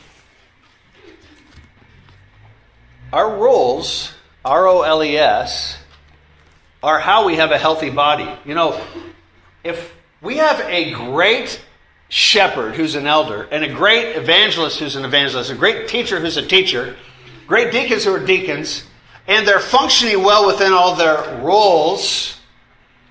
our 3.11 3.37
rules, 3.37 4.13
R 4.45 4.67
O 4.67 4.83
L 4.83 5.03
E 5.03 5.17
S, 5.17 5.77
are 6.81 6.99
how 6.99 7.25
we 7.25 7.35
have 7.35 7.51
a 7.51 7.57
healthy 7.57 7.89
body. 7.89 8.29
You 8.45 8.55
know, 8.55 8.79
if 9.63 9.93
we 10.21 10.37
have 10.37 10.61
a 10.61 10.91
great 10.91 11.61
shepherd 12.09 12.75
who's 12.75 12.95
an 12.95 13.07
elder, 13.07 13.43
and 13.51 13.63
a 13.63 13.73
great 13.73 14.15
evangelist 14.15 14.79
who's 14.79 14.95
an 14.95 15.05
evangelist, 15.05 15.51
a 15.51 15.55
great 15.55 15.87
teacher 15.87 16.19
who's 16.19 16.37
a 16.37 16.45
teacher, 16.45 16.95
great 17.47 17.71
deacons 17.71 18.03
who 18.03 18.13
are 18.13 18.25
deacons, 18.25 18.83
and 19.27 19.47
they're 19.47 19.59
functioning 19.59 20.23
well 20.23 20.47
within 20.47 20.73
all 20.73 20.95
their 20.95 21.41
roles. 21.41 22.39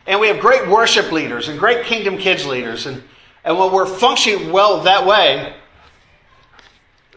And 0.07 0.21
we 0.21 0.27
have 0.29 0.41
great 0.41 0.69
worship 0.69 1.13
leaders 1.13 1.49
and 1.49 1.59
great 1.59 1.87
kingdom 1.87 2.19
kids 2.19 2.45
leaders. 2.45 2.87
And, 2.87 3.03
and 3.45 3.59
when 3.59 3.73
we're 3.73 3.87
functioning 3.87 4.51
well 4.51 4.83
that 4.83 5.07
way, 5.07 5.55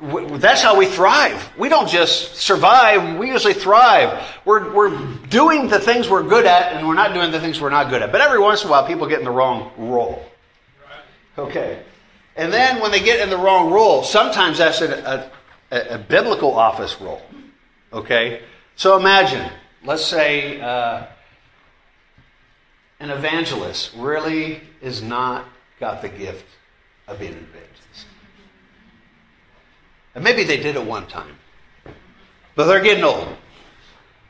that's 0.01 0.61
how 0.61 0.77
we 0.77 0.85
thrive. 0.85 1.49
We 1.57 1.69
don't 1.69 1.89
just 1.89 2.35
survive, 2.35 3.17
we 3.17 3.29
usually 3.29 3.53
thrive. 3.53 4.23
We're, 4.45 4.71
we're 4.73 5.15
doing 5.29 5.67
the 5.67 5.79
things 5.79 6.09
we're 6.09 6.27
good 6.27 6.45
at, 6.45 6.73
and 6.73 6.87
we're 6.87 6.95
not 6.95 7.13
doing 7.13 7.31
the 7.31 7.39
things 7.39 7.61
we're 7.61 7.69
not 7.69 7.89
good 7.89 8.01
at. 8.01 8.11
But 8.11 8.21
every 8.21 8.39
once 8.39 8.61
in 8.61 8.67
a 8.67 8.71
while, 8.71 8.85
people 8.85 9.07
get 9.07 9.19
in 9.19 9.25
the 9.25 9.31
wrong 9.31 9.71
role. 9.77 10.30
Okay. 11.41 11.81
And 12.35 12.53
then 12.53 12.79
when 12.81 12.91
they 12.91 13.01
get 13.01 13.19
in 13.19 13.29
the 13.29 13.37
wrong 13.37 13.71
role, 13.71 14.03
sometimes 14.03 14.59
that's 14.59 14.81
a, 14.81 15.31
a, 15.71 15.95
a 15.95 15.97
biblical 15.97 16.53
office 16.53 16.99
role. 17.01 17.21
Okay? 17.91 18.41
So 18.75 18.95
imagine, 18.97 19.51
let's 19.83 20.05
say 20.05 20.61
uh, 20.61 21.05
an 22.99 23.09
evangelist 23.09 23.91
really 23.97 24.61
is 24.81 25.01
not 25.01 25.45
got 25.79 26.01
the 26.01 26.09
gift 26.09 26.45
of 27.07 27.19
being 27.19 27.33
an 27.33 27.47
evangelist. 27.49 28.05
And 30.13 30.23
maybe 30.23 30.43
they 30.43 30.57
did 30.57 30.75
it 30.75 30.85
one 30.85 31.07
time, 31.07 31.37
but 32.55 32.65
they're 32.65 32.81
getting 32.81 33.03
old. 33.03 33.35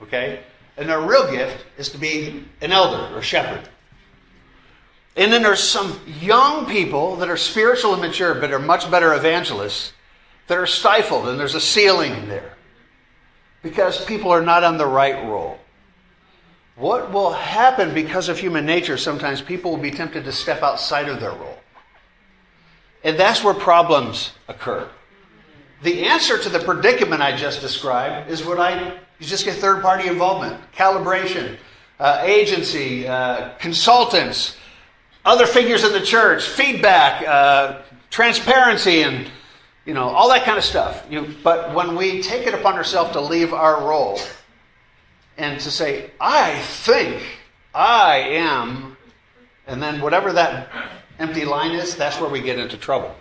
Okay? 0.01 0.39
And 0.77 0.87
their 0.87 1.01
real 1.01 1.29
gift 1.29 1.65
is 1.77 1.89
to 1.89 1.97
be 1.97 2.45
an 2.61 2.71
elder 2.71 3.15
or 3.15 3.21
shepherd. 3.21 3.67
And 5.15 5.31
then 5.31 5.43
there's 5.43 5.63
some 5.63 5.99
young 6.21 6.65
people 6.65 7.17
that 7.17 7.29
are 7.29 7.37
spiritual 7.37 7.93
and 7.93 8.01
mature, 8.01 8.33
but 8.33 8.51
are 8.51 8.59
much 8.59 8.89
better 8.89 9.13
evangelists 9.13 9.93
that 10.47 10.57
are 10.57 10.67
stifled, 10.67 11.27
and 11.27 11.39
there's 11.39 11.55
a 11.55 11.61
ceiling 11.61 12.27
there 12.27 12.53
because 13.61 14.03
people 14.05 14.31
are 14.31 14.41
not 14.41 14.63
on 14.63 14.77
the 14.77 14.85
right 14.85 15.23
role. 15.25 15.57
what 16.75 17.11
will 17.11 17.33
happen 17.33 17.93
because 17.93 18.27
of 18.27 18.39
human 18.39 18.65
nature? 18.65 18.97
Sometimes 18.97 19.41
people 19.41 19.71
will 19.71 19.77
be 19.77 19.91
tempted 19.91 20.23
to 20.23 20.31
step 20.31 20.63
outside 20.63 21.09
of 21.09 21.19
their 21.19 21.31
role. 21.31 21.59
And 23.03 23.19
that's 23.19 23.43
where 23.43 23.53
problems 23.53 24.31
occur. 24.47 24.89
The 25.83 26.05
answer 26.05 26.37
to 26.37 26.49
the 26.49 26.59
predicament 26.59 27.21
I 27.21 27.35
just 27.35 27.61
described 27.61 28.29
is 28.29 28.43
what 28.45 28.59
I 28.59 28.99
you 29.21 29.27
just 29.27 29.45
get 29.45 29.55
third 29.55 29.83
party 29.83 30.07
involvement, 30.07 30.59
calibration, 30.75 31.57
uh, 31.99 32.23
agency, 32.23 33.07
uh, 33.07 33.49
consultants, 33.59 34.57
other 35.25 35.45
figures 35.45 35.83
in 35.83 35.91
the 35.93 36.01
church, 36.01 36.43
feedback, 36.43 37.27
uh, 37.27 37.81
transparency, 38.09 39.03
and 39.03 39.29
you 39.85 39.93
know 39.93 40.09
all 40.09 40.29
that 40.29 40.43
kind 40.43 40.57
of 40.57 40.63
stuff. 40.63 41.05
You, 41.09 41.35
but 41.43 41.73
when 41.73 41.95
we 41.95 42.21
take 42.21 42.47
it 42.47 42.53
upon 42.53 42.75
ourselves 42.75 43.11
to 43.13 43.21
leave 43.21 43.53
our 43.53 43.87
role 43.87 44.19
and 45.37 45.59
to 45.59 45.71
say, 45.71 46.11
"I 46.19 46.59
think 46.59 47.21
I 47.73 48.17
am," 48.17 48.97
and 49.67 49.81
then 49.81 50.01
whatever 50.01 50.33
that 50.33 50.69
empty 51.19 51.45
line 51.45 51.71
is, 51.71 51.95
that's 51.95 52.19
where 52.19 52.29
we 52.29 52.41
get 52.41 52.57
into 52.57 52.77
trouble. 52.77 53.15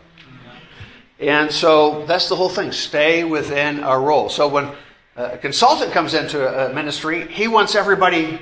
And 1.18 1.52
so 1.52 2.06
that's 2.06 2.30
the 2.30 2.36
whole 2.36 2.48
thing. 2.48 2.72
Stay 2.72 3.24
within 3.24 3.84
our 3.84 4.00
role. 4.00 4.30
So 4.30 4.48
when 4.48 4.70
a 5.16 5.36
consultant 5.36 5.92
comes 5.92 6.14
into 6.14 6.40
a 6.48 6.72
ministry, 6.72 7.26
he 7.28 7.46
wants 7.46 7.74
everybody 7.74 8.40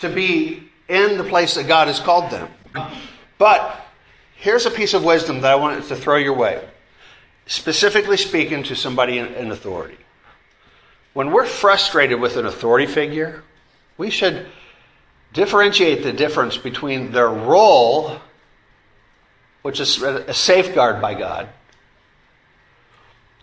to 0.00 0.10
be 0.10 0.70
in 0.88 1.16
the 1.16 1.24
place 1.24 1.54
that 1.54 1.66
God 1.66 1.88
has 1.88 1.98
called 1.98 2.30
them. 2.30 2.48
But 3.38 3.80
here's 4.36 4.66
a 4.66 4.70
piece 4.70 4.94
of 4.94 5.04
wisdom 5.04 5.40
that 5.40 5.52
I 5.52 5.56
wanted 5.56 5.84
to 5.84 5.96
throw 5.96 6.16
your 6.16 6.34
way, 6.34 6.66
specifically 7.46 8.16
speaking 8.16 8.62
to 8.64 8.76
somebody 8.76 9.18
in, 9.18 9.50
authority. 9.50 9.98
When 11.12 11.30
we're 11.30 11.46
frustrated 11.46 12.20
with 12.20 12.36
an 12.36 12.46
authority 12.46 12.86
figure, 12.86 13.42
we 13.98 14.10
should 14.10 14.46
differentiate 15.32 16.02
the 16.02 16.12
difference 16.12 16.56
between 16.56 17.12
their 17.12 17.28
role, 17.28 18.18
which 19.62 19.80
is 19.80 20.02
a 20.02 20.34
safeguard 20.34 21.02
by 21.02 21.14
God, 21.14 21.48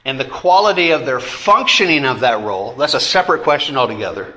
and 0.06 0.20
the 0.20 0.26
quality 0.26 0.92
of 0.92 1.06
their 1.06 1.20
functioning 1.20 2.06
of 2.06 2.22
that 2.22 2.42
role. 2.42 2.74
That's 2.74 2.94
a 2.94 3.00
separate 3.00 3.44
question 3.44 3.78
altogether. 3.78 4.34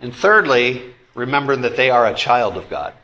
And 0.00 0.14
thirdly, 0.14 0.94
remembering 1.14 1.60
that 1.60 1.76
they 1.76 1.90
are 1.90 2.06
a 2.06 2.14
child 2.14 2.56
of 2.56 2.68
God. 2.68 2.94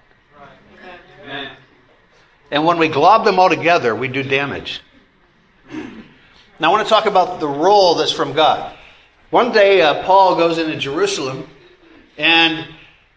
And 2.50 2.64
when 2.64 2.78
we 2.78 2.88
glob 2.88 3.24
them 3.24 3.38
all 3.38 3.48
together, 3.48 3.94
we 3.94 4.08
do 4.08 4.22
damage. 4.22 4.80
Now, 5.70 6.70
I 6.70 6.72
want 6.72 6.86
to 6.86 6.90
talk 6.90 7.06
about 7.06 7.40
the 7.40 7.48
role 7.48 7.94
that's 7.94 8.12
from 8.12 8.32
God. 8.32 8.74
One 9.30 9.52
day, 9.52 9.82
uh, 9.82 10.02
Paul 10.04 10.36
goes 10.36 10.58
into 10.58 10.76
Jerusalem 10.76 11.48
and 12.16 12.66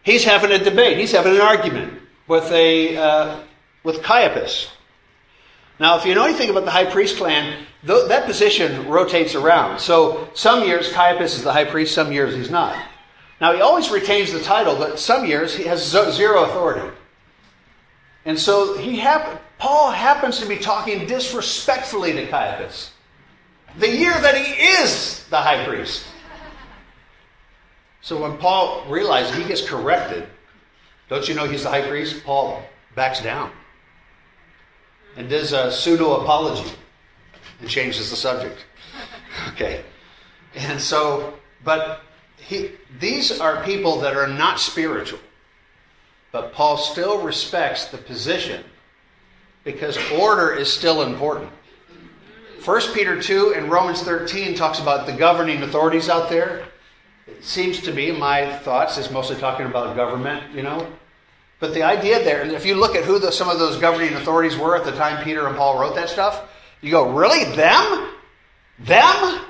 he's 0.03 0.23
having 0.23 0.51
a 0.51 0.59
debate. 0.59 0.97
He's 0.97 1.11
having 1.11 1.33
an 1.33 1.41
argument 1.41 2.01
with 2.27 2.51
a 2.51 2.97
uh, 2.97 3.39
with 3.83 4.03
Caiaphas. 4.03 4.69
Now, 5.79 5.97
if 5.97 6.05
you 6.05 6.13
know 6.13 6.25
anything 6.25 6.49
about 6.49 6.65
the 6.65 6.71
high 6.71 6.85
priest 6.85 7.17
clan, 7.17 7.65
th- 7.87 8.07
that 8.09 8.25
position 8.25 8.87
rotates 8.87 9.33
around. 9.33 9.79
So 9.79 10.29
some 10.35 10.63
years 10.63 10.91
Caiaphas 10.91 11.33
is 11.33 11.43
the 11.43 11.53
high 11.53 11.65
priest, 11.65 11.95
some 11.95 12.11
years 12.11 12.35
he's 12.35 12.51
not. 12.51 12.75
Now, 13.39 13.53
he 13.53 13.61
always 13.61 13.89
retains 13.89 14.31
the 14.31 14.41
title, 14.41 14.75
but 14.75 14.99
some 14.99 15.25
years 15.25 15.55
he 15.55 15.63
has 15.63 15.83
zero 15.83 16.43
authority. 16.43 16.95
And 18.25 18.37
so 18.37 18.77
he 18.77 18.99
hap- 18.99 19.41
Paul 19.57 19.91
happens 19.91 20.39
to 20.39 20.47
be 20.47 20.57
talking 20.57 21.05
disrespectfully 21.07 22.13
to 22.13 22.27
Caiaphas 22.27 22.91
the 23.77 23.89
year 23.89 24.13
that 24.19 24.35
he 24.35 24.53
is 24.53 25.25
the 25.29 25.37
high 25.37 25.65
priest. 25.65 26.05
So 28.01 28.21
when 28.21 28.37
Paul 28.37 28.85
realizes 28.89 29.35
he 29.35 29.43
gets 29.43 29.67
corrected, 29.67 30.27
don't 31.09 31.27
you 31.27 31.35
know 31.35 31.47
he's 31.47 31.63
the 31.63 31.69
high 31.69 31.87
priest? 31.87 32.23
Paul 32.23 32.63
backs 32.95 33.21
down 33.21 33.51
and 35.15 35.29
does 35.29 35.53
a 35.53 35.71
pseudo 35.71 36.21
apology 36.21 36.71
and 37.59 37.69
changes 37.69 38.09
the 38.09 38.15
subject. 38.15 38.65
Okay. 39.53 39.83
And 40.55 40.79
so, 40.79 41.33
but 41.63 42.01
he, 42.37 42.71
these 42.99 43.39
are 43.39 43.63
people 43.63 44.01
that 44.01 44.17
are 44.17 44.27
not 44.27 44.59
spiritual. 44.59 45.19
But 46.31 46.53
Paul 46.53 46.77
still 46.77 47.21
respects 47.21 47.85
the 47.85 47.97
position 47.97 48.63
because 49.63 49.97
order 50.11 50.53
is 50.53 50.71
still 50.71 51.01
important. 51.03 51.49
1 52.63 52.81
Peter 52.93 53.21
2 53.21 53.55
and 53.55 53.71
Romans 53.71 54.01
13 54.03 54.55
talks 54.55 54.79
about 54.79 55.05
the 55.05 55.13
governing 55.13 55.63
authorities 55.63 56.09
out 56.09 56.29
there. 56.29 56.65
It 57.27 57.43
seems 57.43 57.81
to 57.81 57.91
be, 57.91 58.11
my 58.11 58.55
thoughts, 58.59 58.97
is 58.97 59.09
mostly 59.09 59.35
talking 59.37 59.65
about 59.65 59.95
government, 59.95 60.53
you 60.53 60.61
know. 60.61 60.87
But 61.59 61.73
the 61.73 61.83
idea 61.83 62.23
there, 62.23 62.41
and 62.41 62.51
if 62.51 62.65
you 62.65 62.75
look 62.75 62.95
at 62.95 63.03
who 63.03 63.19
the, 63.19 63.31
some 63.31 63.49
of 63.49 63.59
those 63.59 63.77
governing 63.77 64.13
authorities 64.13 64.57
were 64.57 64.75
at 64.75 64.83
the 64.83 64.91
time 64.91 65.23
Peter 65.23 65.47
and 65.47 65.55
Paul 65.55 65.79
wrote 65.79 65.95
that 65.95 66.09
stuff, 66.09 66.49
you 66.81 66.91
go, 66.91 67.11
really? 67.11 67.45
Them? 67.55 68.09
Them? 68.79 69.41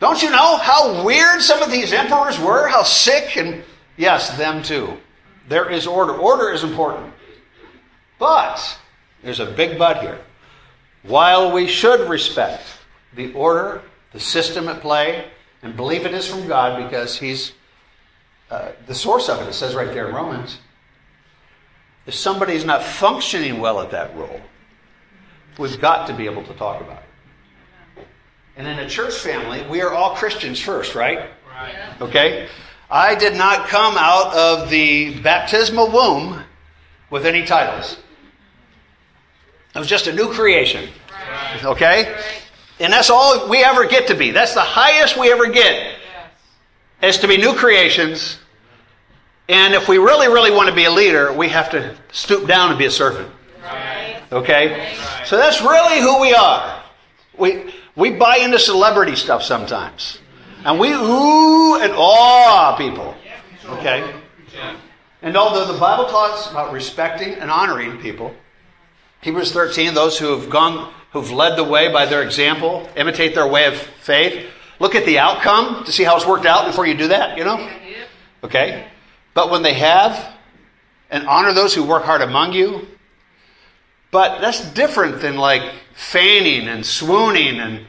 Don't 0.00 0.20
you 0.20 0.30
know 0.30 0.56
how 0.56 1.04
weird 1.04 1.40
some 1.42 1.62
of 1.62 1.70
these 1.70 1.92
emperors 1.92 2.38
were? 2.40 2.66
How 2.66 2.82
sick? 2.82 3.36
And 3.36 3.62
yes, 3.96 4.36
them 4.36 4.62
too. 4.62 4.98
There 5.48 5.70
is 5.70 5.86
order. 5.86 6.12
Order 6.12 6.50
is 6.50 6.62
important. 6.62 7.12
But 8.18 8.78
there's 9.22 9.40
a 9.40 9.46
big 9.46 9.78
but 9.78 10.00
here. 10.00 10.20
While 11.02 11.52
we 11.52 11.66
should 11.66 12.08
respect 12.08 12.64
the 13.14 13.32
order, 13.32 13.82
the 14.12 14.20
system 14.20 14.68
at 14.68 14.80
play, 14.80 15.28
and 15.62 15.76
believe 15.76 16.06
it 16.06 16.14
is 16.14 16.28
from 16.28 16.46
God 16.46 16.82
because 16.84 17.18
He's 17.18 17.52
uh, 18.50 18.72
the 18.86 18.94
source 18.94 19.28
of 19.28 19.40
it, 19.40 19.48
it 19.48 19.54
says 19.54 19.74
right 19.74 19.92
there 19.92 20.08
in 20.08 20.14
Romans. 20.14 20.58
If 22.06 22.14
somebody 22.14 22.54
is 22.54 22.64
not 22.64 22.82
functioning 22.82 23.60
well 23.60 23.80
at 23.80 23.90
that 23.92 24.14
role, 24.16 24.40
we've 25.58 25.80
got 25.80 26.06
to 26.08 26.14
be 26.14 26.26
able 26.26 26.42
to 26.44 26.52
talk 26.54 26.80
about 26.80 27.02
it. 27.96 28.06
And 28.56 28.66
in 28.66 28.78
a 28.78 28.88
church 28.88 29.14
family, 29.14 29.64
we 29.70 29.80
are 29.80 29.92
all 29.92 30.14
Christians 30.14 30.60
first, 30.60 30.94
right? 30.94 31.30
Right. 31.48 31.74
Okay? 32.00 32.48
I 32.92 33.14
did 33.14 33.36
not 33.36 33.68
come 33.68 33.96
out 33.96 34.34
of 34.34 34.68
the 34.68 35.18
baptismal 35.20 35.90
womb 35.90 36.42
with 37.08 37.24
any 37.24 37.46
titles. 37.46 37.96
I 39.74 39.78
was 39.78 39.88
just 39.88 40.08
a 40.08 40.12
new 40.12 40.28
creation. 40.28 40.90
Okay? 41.64 42.14
And 42.78 42.92
that's 42.92 43.08
all 43.08 43.48
we 43.48 43.64
ever 43.64 43.86
get 43.86 44.08
to 44.08 44.14
be. 44.14 44.30
That's 44.30 44.52
the 44.52 44.60
highest 44.60 45.18
we 45.18 45.32
ever 45.32 45.48
get. 45.48 45.96
Is 47.02 47.16
to 47.18 47.28
be 47.28 47.38
new 47.38 47.54
creations. 47.54 48.38
And 49.48 49.72
if 49.72 49.88
we 49.88 49.96
really, 49.96 50.28
really 50.28 50.50
want 50.50 50.68
to 50.68 50.74
be 50.74 50.84
a 50.84 50.90
leader, 50.90 51.32
we 51.32 51.48
have 51.48 51.70
to 51.70 51.96
stoop 52.12 52.46
down 52.46 52.68
and 52.68 52.78
be 52.78 52.84
a 52.84 52.90
servant. 52.90 53.32
Okay? 54.30 54.94
So 55.24 55.38
that's 55.38 55.62
really 55.62 55.98
who 55.98 56.20
we 56.20 56.34
are. 56.34 56.82
We 57.38 57.72
we 57.96 58.10
buy 58.10 58.36
into 58.36 58.58
celebrity 58.58 59.16
stuff 59.16 59.42
sometimes. 59.42 60.18
And 60.64 60.78
we 60.78 60.92
ooh 60.92 61.80
and 61.80 61.92
awe 61.94 62.76
people. 62.76 63.14
Okay? 63.66 64.14
And 65.22 65.36
although 65.36 65.72
the 65.72 65.78
Bible 65.78 66.06
talks 66.06 66.50
about 66.50 66.72
respecting 66.72 67.34
and 67.34 67.50
honoring 67.50 67.98
people, 67.98 68.34
Hebrews 69.20 69.52
13, 69.52 69.94
those 69.94 70.18
who 70.18 70.36
have 70.36 70.50
gone, 70.50 70.92
who've 71.12 71.30
led 71.30 71.56
the 71.56 71.64
way 71.64 71.92
by 71.92 72.06
their 72.06 72.22
example, 72.22 72.88
imitate 72.96 73.34
their 73.34 73.46
way 73.46 73.66
of 73.66 73.76
faith. 73.76 74.48
Look 74.80 74.94
at 74.94 75.06
the 75.06 75.18
outcome 75.18 75.84
to 75.84 75.92
see 75.92 76.02
how 76.02 76.16
it's 76.16 76.26
worked 76.26 76.46
out 76.46 76.66
before 76.66 76.86
you 76.86 76.94
do 76.94 77.08
that, 77.08 77.38
you 77.38 77.44
know? 77.44 77.70
Okay? 78.42 78.86
But 79.34 79.50
when 79.50 79.62
they 79.62 79.74
have, 79.74 80.32
and 81.12 81.28
honor 81.28 81.52
those 81.52 81.74
who 81.74 81.84
work 81.84 82.02
hard 82.02 82.22
among 82.22 82.54
you, 82.54 82.88
but 84.10 84.40
that's 84.40 84.68
different 84.72 85.20
than 85.20 85.36
like 85.36 85.62
feigning 85.94 86.68
and 86.68 86.84
swooning 86.84 87.60
and 87.60 87.86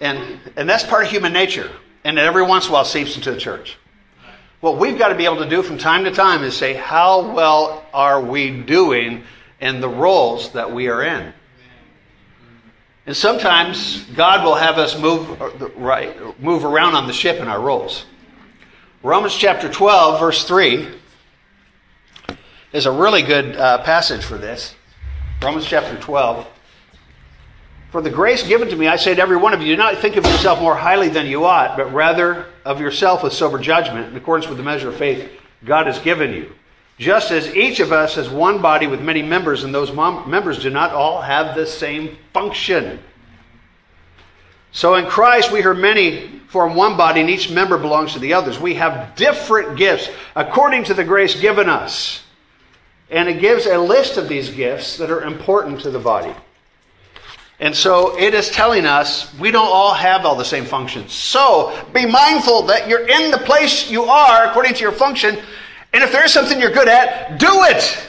and 0.00 0.40
and 0.56 0.68
that's 0.68 0.84
part 0.84 1.04
of 1.04 1.10
human 1.10 1.32
nature. 1.32 1.70
And 2.04 2.18
every 2.18 2.42
once 2.42 2.66
in 2.66 2.70
a 2.70 2.74
while 2.74 2.84
seeps 2.84 3.16
into 3.16 3.32
the 3.32 3.40
church. 3.40 3.78
What 4.60 4.78
we've 4.78 4.98
got 4.98 5.08
to 5.08 5.14
be 5.14 5.24
able 5.24 5.38
to 5.38 5.48
do 5.48 5.62
from 5.62 5.78
time 5.78 6.04
to 6.04 6.10
time 6.10 6.42
is 6.44 6.56
say, 6.56 6.74
how 6.74 7.32
well 7.32 7.84
are 7.92 8.20
we 8.20 8.50
doing 8.50 9.24
in 9.60 9.80
the 9.80 9.88
roles 9.88 10.52
that 10.52 10.72
we 10.72 10.88
are 10.88 11.02
in? 11.02 11.32
And 13.06 13.16
sometimes 13.16 14.02
God 14.14 14.44
will 14.44 14.54
have 14.54 14.78
us 14.78 14.98
move 14.98 15.76
right, 15.76 16.40
move 16.40 16.64
around 16.64 16.94
on 16.94 17.06
the 17.06 17.12
ship 17.12 17.40
in 17.40 17.48
our 17.48 17.60
roles. 17.60 18.06
Romans 19.02 19.34
chapter 19.34 19.68
12, 19.68 20.18
verse 20.18 20.44
3 20.46 20.88
is 22.72 22.86
a 22.86 22.90
really 22.90 23.20
good 23.20 23.56
uh, 23.56 23.82
passage 23.82 24.24
for 24.24 24.38
this. 24.38 24.74
Romans 25.42 25.66
chapter 25.66 25.98
12. 26.00 26.46
For 27.94 28.02
the 28.02 28.10
grace 28.10 28.42
given 28.42 28.66
to 28.70 28.74
me, 28.74 28.88
I 28.88 28.96
say 28.96 29.14
to 29.14 29.22
every 29.22 29.36
one 29.36 29.54
of 29.54 29.62
you, 29.62 29.68
do 29.68 29.76
not 29.76 29.98
think 29.98 30.16
of 30.16 30.26
yourself 30.26 30.60
more 30.60 30.74
highly 30.74 31.10
than 31.10 31.28
you 31.28 31.44
ought, 31.44 31.76
but 31.76 31.94
rather 31.94 32.46
of 32.64 32.80
yourself 32.80 33.22
with 33.22 33.32
sober 33.32 33.56
judgment, 33.56 34.08
in 34.08 34.16
accordance 34.16 34.48
with 34.48 34.58
the 34.58 34.64
measure 34.64 34.88
of 34.88 34.96
faith 34.96 35.30
God 35.64 35.86
has 35.86 36.00
given 36.00 36.32
you. 36.32 36.50
Just 36.98 37.30
as 37.30 37.54
each 37.54 37.78
of 37.78 37.92
us 37.92 38.16
has 38.16 38.28
one 38.28 38.60
body 38.60 38.88
with 38.88 39.00
many 39.00 39.22
members, 39.22 39.62
and 39.62 39.72
those 39.72 39.92
members 39.92 40.60
do 40.60 40.70
not 40.70 40.90
all 40.90 41.22
have 41.22 41.54
the 41.54 41.68
same 41.68 42.18
function. 42.32 42.98
So 44.72 44.96
in 44.96 45.06
Christ, 45.06 45.52
we 45.52 45.62
are 45.62 45.72
many 45.72 46.40
form 46.48 46.74
one 46.74 46.96
body, 46.96 47.20
and 47.20 47.30
each 47.30 47.48
member 47.48 47.78
belongs 47.78 48.14
to 48.14 48.18
the 48.18 48.34
others. 48.34 48.58
We 48.58 48.74
have 48.74 49.14
different 49.14 49.76
gifts 49.76 50.10
according 50.34 50.82
to 50.86 50.94
the 50.94 51.04
grace 51.04 51.40
given 51.40 51.68
us. 51.68 52.24
And 53.08 53.28
it 53.28 53.40
gives 53.40 53.66
a 53.66 53.78
list 53.78 54.16
of 54.16 54.28
these 54.28 54.50
gifts 54.50 54.96
that 54.96 55.12
are 55.12 55.22
important 55.22 55.82
to 55.82 55.92
the 55.92 56.00
body. 56.00 56.34
And 57.60 57.74
so 57.74 58.18
it 58.18 58.34
is 58.34 58.50
telling 58.50 58.84
us 58.84 59.32
we 59.38 59.50
don't 59.50 59.68
all 59.68 59.94
have 59.94 60.26
all 60.26 60.34
the 60.34 60.44
same 60.44 60.64
functions. 60.64 61.12
So 61.12 61.78
be 61.92 62.04
mindful 62.04 62.62
that 62.62 62.88
you're 62.88 63.06
in 63.06 63.30
the 63.30 63.38
place 63.38 63.90
you 63.90 64.04
are 64.04 64.46
according 64.46 64.74
to 64.74 64.80
your 64.80 64.92
function. 64.92 65.38
And 65.92 66.02
if 66.02 66.10
there 66.10 66.24
is 66.24 66.32
something 66.32 66.60
you're 66.60 66.72
good 66.72 66.88
at, 66.88 67.38
do 67.38 67.62
it. 67.64 68.08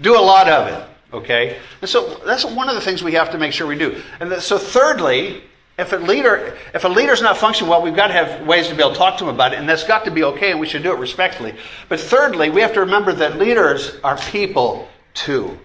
Do 0.00 0.16
a 0.16 0.22
lot 0.22 0.48
of 0.48 0.68
it. 0.68 0.88
Okay? 1.12 1.58
And 1.80 1.90
so 1.90 2.20
that's 2.24 2.44
one 2.44 2.68
of 2.68 2.76
the 2.76 2.80
things 2.80 3.02
we 3.02 3.12
have 3.12 3.32
to 3.32 3.38
make 3.38 3.52
sure 3.52 3.66
we 3.66 3.76
do. 3.76 4.00
And 4.20 4.32
so 4.40 4.58
thirdly, 4.58 5.42
if 5.78 5.92
a 5.92 5.96
leader 5.96 6.56
if 6.74 6.84
a 6.84 6.88
leader's 6.88 7.22
not 7.22 7.36
functioning 7.36 7.70
well, 7.70 7.82
we've 7.82 7.96
got 7.96 8.08
to 8.08 8.12
have 8.12 8.46
ways 8.46 8.68
to 8.68 8.74
be 8.74 8.82
able 8.82 8.92
to 8.92 8.98
talk 8.98 9.18
to 9.18 9.24
them 9.24 9.34
about 9.34 9.52
it, 9.52 9.58
and 9.58 9.68
that's 9.68 9.84
got 9.84 10.04
to 10.04 10.10
be 10.10 10.24
okay, 10.24 10.50
and 10.50 10.60
we 10.60 10.66
should 10.66 10.82
do 10.82 10.92
it 10.92 10.98
respectfully. 10.98 11.54
But 11.88 12.00
thirdly, 12.00 12.50
we 12.50 12.60
have 12.60 12.74
to 12.74 12.80
remember 12.80 13.12
that 13.12 13.38
leaders 13.38 13.96
are 14.02 14.16
people 14.16 14.88
too. 15.14 15.58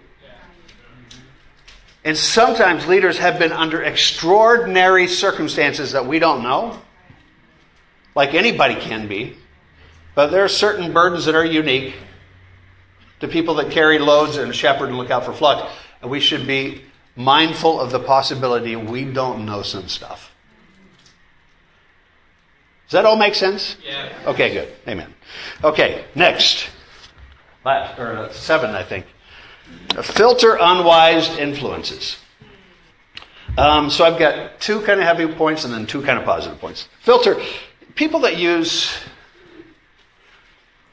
And 2.06 2.18
sometimes 2.18 2.86
leaders 2.86 3.18
have 3.18 3.40
been 3.40 3.54
under 3.54 3.82
extraordinary 3.82 5.08
circumstances 5.08 5.94
that 5.94 6.06
we 6.06 6.20
don't 6.20 6.44
know, 6.44 6.82
like 8.14 8.34
anybody 8.34 8.76
can 8.76 9.08
be. 9.08 9.38
But 10.16 10.28
there 10.28 10.44
are 10.44 10.50
certain 10.50 10.94
burdens 10.94 11.26
that 11.26 11.36
are 11.36 11.46
unique 11.46 11.96
to 13.22 13.28
people 13.28 13.56
that 13.56 13.72
carry 13.72 14.00
loads 14.00 14.38
and 14.38 14.54
shepherd 14.54 14.90
and 14.90 14.98
look 14.98 15.10
out 15.10 15.26
for 15.26 15.34
flocks. 15.34 15.74
And 16.02 16.12
we 16.12 16.20
should 16.20 16.46
be 16.46 16.84
mindful 17.16 17.80
of 17.80 17.92
the 17.92 18.00
possibility 18.00 18.76
we 18.76 19.06
don't 19.06 19.46
know 19.46 19.62
some 19.62 19.88
stuff. 19.88 20.32
Does 22.88 22.92
that 22.92 23.06
all 23.06 23.16
make 23.16 23.34
sense? 23.34 23.78
Yeah. 23.84 24.12
Okay, 24.28 24.54
good. 24.54 24.74
Amen. 24.88 25.14
Okay, 25.64 26.06
next. 26.16 26.70
Last, 27.66 27.98
or 27.98 28.18
uh, 28.18 28.32
seven, 28.34 28.72
I 28.72 28.84
think. 28.84 29.06
Filter 30.02 30.58
unwise 30.60 31.30
influences. 31.38 32.18
Um, 33.58 33.90
so 33.92 34.04
I've 34.04 34.18
got 34.18 34.60
two 34.60 34.82
kind 34.82 35.00
of 35.00 35.06
heavy 35.06 35.28
points 35.28 35.64
and 35.64 35.74
then 35.74 35.86
two 35.86 36.02
kind 36.02 36.18
of 36.18 36.26
positive 36.26 36.60
points. 36.60 36.88
Filter 37.02 37.40
people 37.96 38.22
that 38.22 38.38
use 38.38 38.92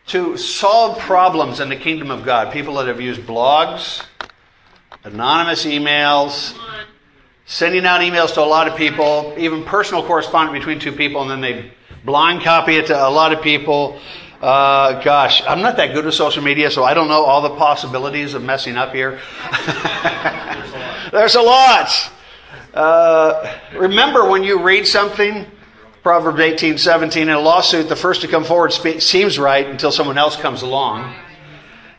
to 0.06 0.36
solve 0.36 0.98
problems 0.98 1.60
in 1.60 1.68
the 1.68 1.76
kingdom 1.76 2.10
of 2.10 2.24
God. 2.24 2.52
People 2.52 2.74
that 2.74 2.88
have 2.88 3.00
used 3.00 3.20
blogs, 3.22 4.04
anonymous 5.04 5.64
emails, 5.64 6.58
sending 7.46 7.86
out 7.86 8.00
emails 8.00 8.34
to 8.34 8.40
a 8.40 8.42
lot 8.42 8.68
of 8.68 8.76
people, 8.76 9.34
even 9.38 9.64
personal 9.64 10.04
correspondence 10.04 10.58
between 10.58 10.78
two 10.78 10.92
people, 10.92 11.22
and 11.22 11.30
then 11.30 11.40
they 11.40 11.72
blind 12.04 12.42
copy 12.42 12.76
it 12.76 12.86
to 12.88 12.94
a 12.94 13.08
lot 13.08 13.32
of 13.32 13.40
people. 13.42 13.98
Uh, 14.40 15.02
gosh, 15.02 15.42
I'm 15.46 15.60
not 15.60 15.76
that 15.76 15.92
good 15.92 16.06
with 16.06 16.14
social 16.14 16.42
media, 16.42 16.70
so 16.70 16.82
I 16.82 16.94
don't 16.94 17.08
know 17.08 17.24
all 17.24 17.42
the 17.42 17.56
possibilities 17.56 18.32
of 18.32 18.42
messing 18.42 18.78
up 18.78 18.94
here. 18.94 19.20
There's 21.12 21.34
a 21.34 21.42
lot. 21.42 21.90
Uh, 22.72 23.58
remember 23.74 24.30
when 24.30 24.42
you 24.42 24.62
read 24.62 24.86
something, 24.86 25.44
Proverbs 26.02 26.40
18, 26.40 26.78
17, 26.78 27.24
in 27.24 27.28
a 27.28 27.38
lawsuit, 27.38 27.90
the 27.90 27.96
first 27.96 28.22
to 28.22 28.28
come 28.28 28.44
forward 28.44 28.72
spe- 28.72 29.00
seems 29.00 29.38
right 29.38 29.66
until 29.66 29.92
someone 29.92 30.16
else 30.16 30.36
comes 30.36 30.62
along. 30.62 31.14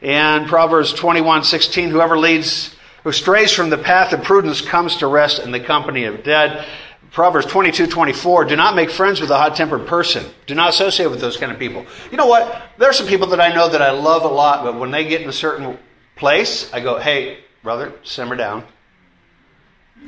And 0.01 0.47
Proverbs 0.47 0.93
21, 0.93 1.43
16, 1.43 1.91
whoever 1.91 2.17
leads, 2.17 2.75
who 3.04 3.12
strays 3.12 3.51
from 3.51 3.69
the 3.69 3.77
path 3.77 4.13
of 4.13 4.23
prudence 4.23 4.62
comes 4.62 4.97
to 4.97 5.06
rest 5.06 5.43
in 5.43 5.51
the 5.51 5.60
company 5.60 6.06
of 6.06 6.23
dead. 6.23 6.65
Proverbs 7.12 7.45
22, 7.47 7.88
24, 7.88 8.45
do 8.45 8.56
not 8.56 8.74
make 8.74 8.89
friends 8.89 9.19
with 9.19 9.30
a 9.32 9.38
hot 9.38 9.56
tempered 9.56 9.86
person. 9.86 10.26
Do 10.47 10.56
not 10.56 10.69
associate 10.69 11.12
with 11.12 11.19
those 11.19 11.36
kind 11.36 11.52
of 11.52 11.60
people. 11.60 11.86
You 12.10 12.17
know 12.17 12.26
what? 12.26 12.69
There 12.78 12.89
are 12.89 12.93
some 12.93 13.08
people 13.08 13.28
that 13.28 13.41
I 13.41 13.54
know 13.54 13.67
that 13.67 13.82
I 13.82 13.91
love 13.91 14.24
a 14.24 14.30
lot, 14.30 14.63
but 14.63 14.80
when 14.80 14.91
they 14.91 15.06
get 15.06 15.21
in 15.21 15.28
a 15.28 15.34
certain 15.34 15.78
place, 16.15 16.71
I 16.74 16.80
go, 16.80 17.00
hey, 17.00 17.39
brother, 17.63 17.93
simmer 18.04 18.38
down. 18.38 18.63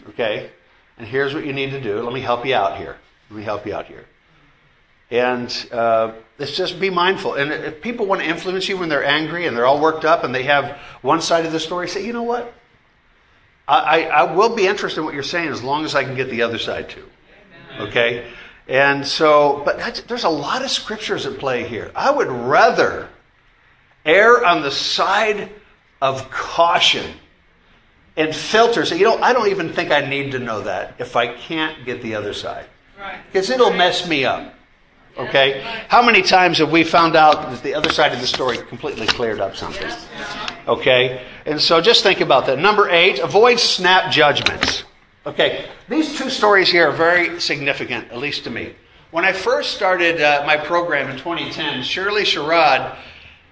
Okay? 0.09 0.49
And 0.97 1.05
here's 1.05 1.33
what 1.33 1.45
you 1.45 1.51
need 1.51 1.71
to 1.71 1.81
do. 1.81 2.01
Let 2.01 2.13
me 2.13 2.21
help 2.21 2.45
you 2.45 2.55
out 2.55 2.77
here. 2.77 2.97
Let 3.29 3.37
me 3.37 3.43
help 3.43 3.65
you 3.65 3.75
out 3.75 3.85
here. 3.85 4.05
And 5.11 5.69
uh, 5.73 6.13
let's 6.39 6.55
just 6.55 6.79
be 6.79 6.89
mindful. 6.89 7.33
And 7.33 7.51
if 7.51 7.81
people 7.81 8.05
want 8.05 8.21
to 8.21 8.27
influence 8.27 8.69
you 8.69 8.77
when 8.77 8.87
they're 8.87 9.05
angry 9.05 9.45
and 9.45 9.57
they're 9.57 9.65
all 9.65 9.81
worked 9.81 10.05
up 10.05 10.23
and 10.23 10.33
they 10.33 10.43
have 10.43 10.77
one 11.01 11.21
side 11.21 11.45
of 11.45 11.51
the 11.51 11.59
story, 11.59 11.89
say, 11.89 12.05
you 12.05 12.13
know 12.13 12.23
what? 12.23 12.53
I, 13.67 14.03
I, 14.03 14.23
will 14.33 14.55
be 14.55 14.67
interested 14.67 14.99
in 14.99 15.05
what 15.05 15.13
you're 15.13 15.23
saying 15.23 15.49
as 15.49 15.63
long 15.63 15.85
as 15.85 15.95
I 15.95 16.03
can 16.03 16.15
get 16.15 16.29
the 16.29 16.41
other 16.41 16.57
side 16.57 16.89
too. 16.89 17.07
Okay? 17.79 18.27
And 18.67 19.05
so, 19.05 19.61
but 19.65 20.03
there's 20.07 20.25
a 20.25 20.29
lot 20.29 20.63
of 20.63 20.69
scriptures 20.69 21.25
at 21.25 21.37
play 21.39 21.67
here. 21.67 21.91
I 21.95 22.11
would 22.11 22.27
rather 22.27 23.09
err 24.05 24.43
on 24.45 24.61
the 24.61 24.71
side 24.71 25.49
of 26.01 26.29
caution 26.29 27.09
and 28.15 28.35
filter. 28.35 28.85
So, 28.85 28.95
you 28.95 29.05
know, 29.05 29.17
I 29.17 29.33
don't 29.33 29.49
even 29.49 29.71
think 29.71 29.91
I 29.91 30.01
need 30.01 30.31
to 30.31 30.39
know 30.39 30.61
that 30.61 30.95
if 30.99 31.15
I 31.15 31.33
can't 31.33 31.85
get 31.85 32.01
the 32.01 32.15
other 32.15 32.33
side. 32.33 32.65
Because 33.31 33.49
it'll 33.49 33.73
mess 33.73 34.07
me 34.07 34.25
up. 34.25 34.53
Okay? 35.17 35.61
How 35.89 36.01
many 36.01 36.21
times 36.21 36.57
have 36.57 36.71
we 36.71 36.83
found 36.83 37.15
out 37.15 37.49
that 37.51 37.61
the 37.61 37.75
other 37.75 37.91
side 37.91 38.13
of 38.13 38.19
the 38.19 38.27
story 38.27 38.57
completely 38.57 39.05
cleared 39.07 39.39
up 39.39 39.55
something? 39.55 39.89
Okay? 40.67 41.25
And 41.45 41.61
so 41.61 41.81
just 41.81 42.03
think 42.03 42.21
about 42.21 42.45
that. 42.47 42.57
Number 42.57 42.89
eight, 42.89 43.19
avoid 43.19 43.59
snap 43.59 44.11
judgments. 44.11 44.83
Okay, 45.25 45.69
these 45.87 46.17
two 46.17 46.29
stories 46.29 46.69
here 46.69 46.89
are 46.89 46.91
very 46.91 47.39
significant, 47.39 48.11
at 48.11 48.17
least 48.17 48.43
to 48.43 48.49
me. 48.49 48.75
When 49.11 49.23
I 49.23 49.31
first 49.31 49.75
started 49.75 50.19
uh, 50.19 50.43
my 50.45 50.57
program 50.57 51.09
in 51.09 51.17
2010, 51.17 51.83
Shirley 51.83 52.23
Sherrod, 52.23 52.97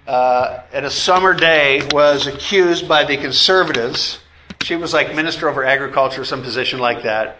uh, 0.06 0.58
at 0.72 0.84
a 0.84 0.90
summer 0.90 1.32
day, 1.32 1.80
was 1.92 2.26
accused 2.26 2.88
by 2.88 3.04
the 3.04 3.16
conservatives. 3.16 4.18
She 4.64 4.76
was 4.76 4.92
like 4.92 5.14
minister 5.14 5.48
over 5.48 5.64
agriculture, 5.64 6.24
some 6.24 6.42
position 6.42 6.78
like 6.78 7.04
that, 7.04 7.38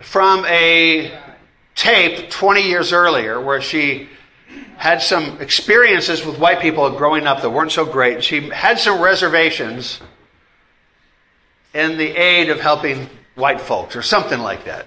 from 0.00 0.46
a 0.46 1.12
tape 1.74 2.30
20 2.30 2.62
years 2.62 2.92
earlier 2.92 3.40
where 3.40 3.60
she 3.60 4.08
had 4.76 5.02
some 5.02 5.40
experiences 5.40 6.24
with 6.24 6.38
white 6.38 6.60
people 6.60 6.90
growing 6.96 7.26
up 7.26 7.42
that 7.42 7.50
weren't 7.50 7.72
so 7.72 7.84
great. 7.84 8.24
She 8.24 8.48
had 8.48 8.78
some 8.78 9.00
reservations 9.00 10.00
in 11.74 11.98
the 11.98 12.08
aid 12.08 12.50
of 12.50 12.60
helping 12.60 13.08
white 13.34 13.60
folks 13.60 13.94
or 13.94 14.02
something 14.02 14.40
like 14.40 14.64
that. 14.64 14.86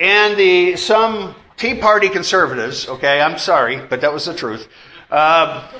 And 0.00 0.38
the 0.38 0.76
some 0.76 1.34
Tea 1.56 1.74
Party 1.74 2.08
conservatives, 2.08 2.88
okay, 2.88 3.20
I'm 3.20 3.38
sorry, 3.38 3.78
but 3.78 4.02
that 4.02 4.12
was 4.12 4.26
the 4.26 4.34
truth, 4.34 4.68
uh, 5.10 5.70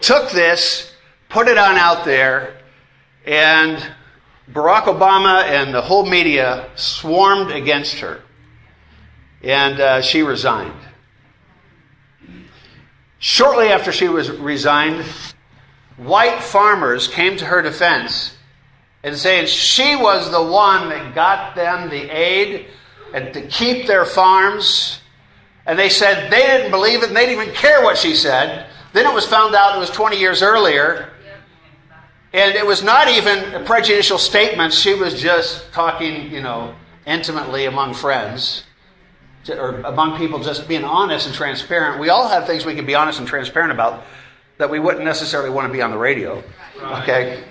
took 0.00 0.30
this, 0.30 0.92
put 1.28 1.48
it 1.48 1.56
on 1.56 1.76
out 1.76 2.04
there, 2.04 2.58
and 3.24 3.82
Barack 4.50 4.84
Obama 4.84 5.44
and 5.44 5.72
the 5.72 5.80
whole 5.80 6.04
media 6.04 6.68
swarmed 6.74 7.50
against 7.50 8.00
her. 8.00 8.20
And 9.42 9.80
uh, 9.80 10.02
she 10.02 10.22
resigned. 10.22 10.74
Shortly 13.18 13.68
after 13.68 13.92
she 13.92 14.08
was 14.08 14.30
resigned, 14.30 15.04
white 15.98 16.42
farmers 16.42 17.06
came 17.06 17.36
to 17.36 17.44
her 17.44 17.60
defense 17.60 18.36
and 19.02 19.16
saying 19.16 19.46
she 19.46 19.94
was 19.94 20.30
the 20.30 20.42
one 20.42 20.88
that 20.88 21.14
got 21.14 21.54
them 21.54 21.90
the 21.90 22.08
aid 22.10 22.66
and 23.12 23.32
to 23.34 23.42
keep 23.46 23.86
their 23.86 24.04
farms. 24.04 25.00
And 25.66 25.78
they 25.78 25.90
said 25.90 26.30
they 26.30 26.40
didn't 26.40 26.70
believe 26.70 27.02
it 27.02 27.08
and 27.08 27.16
they 27.16 27.26
didn't 27.26 27.42
even 27.42 27.54
care 27.54 27.82
what 27.82 27.98
she 27.98 28.14
said. 28.14 28.66
Then 28.92 29.06
it 29.06 29.14
was 29.14 29.26
found 29.26 29.54
out 29.54 29.76
it 29.76 29.78
was 29.78 29.90
20 29.90 30.18
years 30.18 30.42
earlier. 30.42 31.10
And 32.32 32.54
it 32.54 32.64
was 32.64 32.82
not 32.82 33.08
even 33.08 33.54
a 33.54 33.64
prejudicial 33.64 34.16
statements. 34.16 34.78
She 34.78 34.94
was 34.94 35.20
just 35.20 35.70
talking, 35.72 36.30
you 36.30 36.40
know, 36.40 36.74
intimately 37.04 37.66
among 37.66 37.94
friends 37.94 38.64
or 39.48 39.80
among 39.80 40.18
people 40.18 40.38
just 40.40 40.68
being 40.68 40.84
honest 40.84 41.26
and 41.26 41.34
transparent. 41.34 42.00
We 42.00 42.10
all 42.10 42.28
have 42.28 42.46
things 42.46 42.64
we 42.64 42.74
can 42.74 42.86
be 42.86 42.94
honest 42.94 43.18
and 43.18 43.26
transparent 43.26 43.72
about 43.72 44.04
that 44.58 44.68
we 44.68 44.78
wouldn't 44.78 45.04
necessarily 45.04 45.50
want 45.50 45.66
to 45.66 45.72
be 45.72 45.80
on 45.80 45.90
the 45.90 45.98
radio. 45.98 46.42
Okay? 46.78 47.42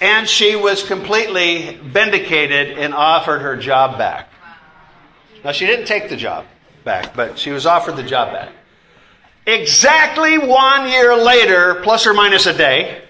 And 0.00 0.28
she 0.28 0.54
was 0.54 0.84
completely 0.84 1.76
vindicated 1.82 2.78
and 2.78 2.94
offered 2.94 3.40
her 3.40 3.56
job 3.56 3.98
back. 3.98 4.28
Now, 5.42 5.52
she 5.52 5.66
didn't 5.66 5.86
take 5.86 6.08
the 6.08 6.16
job 6.16 6.44
back, 6.84 7.14
but 7.14 7.38
she 7.38 7.50
was 7.50 7.66
offered 7.66 7.96
the 7.96 8.02
job 8.02 8.32
back. 8.32 8.50
Exactly 9.46 10.38
one 10.38 10.88
year 10.88 11.16
later, 11.16 11.76
plus 11.82 12.06
or 12.06 12.14
minus 12.14 12.46
a 12.46 12.56
day, 12.56 13.02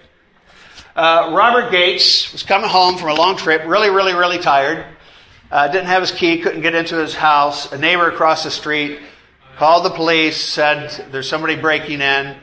uh, 0.95 1.33
Robert 1.35 1.71
Gates 1.71 2.33
was 2.33 2.43
coming 2.43 2.69
home 2.69 2.97
from 2.97 3.11
a 3.11 3.15
long 3.15 3.37
trip, 3.37 3.63
really, 3.67 3.91
really, 3.91 4.15
really 4.15 4.39
tired 4.39 4.85
uh, 5.51 5.69
didn't 5.69 5.87
have 5.87 6.03
his 6.03 6.13
key, 6.13 6.39
couldn't 6.41 6.63
get 6.63 6.75
into 6.75 6.97
his 6.97 7.15
house. 7.15 7.73
A 7.73 7.79
neighbor 7.79 8.09
across 8.11 8.45
the 8.45 8.51
street 8.51 9.01
called 9.57 9.85
the 9.85 9.91
police, 9.91 10.37
said 10.37 11.07
there's 11.13 11.29
somebody 11.29 11.57
breaking 11.57 12.01
in. 12.01 12.37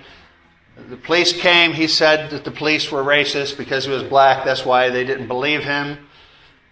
The 0.89 0.97
police 0.97 1.33
came. 1.33 1.73
He 1.73 1.87
said 1.87 2.31
that 2.31 2.43
the 2.43 2.51
police 2.51 2.91
were 2.91 3.03
racist 3.03 3.57
because 3.57 3.85
he 3.85 3.91
was 3.91 4.03
black. 4.03 4.43
That's 4.43 4.65
why 4.65 4.89
they 4.89 5.03
didn't 5.03 5.27
believe 5.27 5.63
him. 5.63 5.99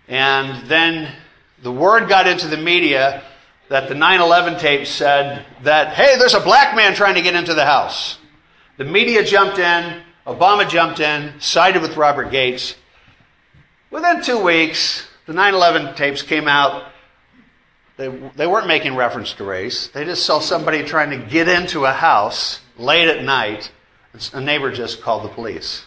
And 0.07 0.67
then 0.67 1.13
the 1.61 1.71
word 1.71 2.09
got 2.09 2.27
into 2.27 2.47
the 2.47 2.57
media 2.57 3.23
that 3.69 3.87
the 3.87 3.95
9 3.95 4.19
11 4.19 4.59
tape 4.59 4.87
said 4.87 5.45
that, 5.63 5.93
hey, 5.93 6.17
there's 6.17 6.33
a 6.33 6.39
black 6.39 6.75
man 6.75 6.93
trying 6.95 7.15
to 7.15 7.21
get 7.21 7.35
into 7.35 7.53
the 7.53 7.65
house. 7.65 8.17
The 8.77 8.85
media 8.85 9.23
jumped 9.23 9.59
in, 9.59 10.01
Obama 10.25 10.67
jumped 10.67 10.99
in, 10.99 11.39
sided 11.39 11.81
with 11.81 11.95
Robert 11.95 12.31
Gates. 12.31 12.75
Within 13.91 14.23
two 14.23 14.39
weeks, 14.43 15.07
the 15.31 15.35
9 15.35 15.53
11 15.53 15.95
tapes 15.95 16.21
came 16.23 16.49
out. 16.49 16.91
They, 17.95 18.09
they 18.35 18.47
weren't 18.47 18.67
making 18.67 18.97
reference 18.97 19.31
to 19.35 19.45
race. 19.45 19.87
They 19.87 20.03
just 20.03 20.25
saw 20.25 20.39
somebody 20.39 20.83
trying 20.83 21.11
to 21.11 21.25
get 21.25 21.47
into 21.47 21.85
a 21.85 21.93
house 21.93 22.59
late 22.77 23.07
at 23.07 23.23
night. 23.23 23.71
A 24.33 24.41
neighbor 24.41 24.73
just 24.73 25.01
called 25.01 25.23
the 25.23 25.29
police. 25.29 25.85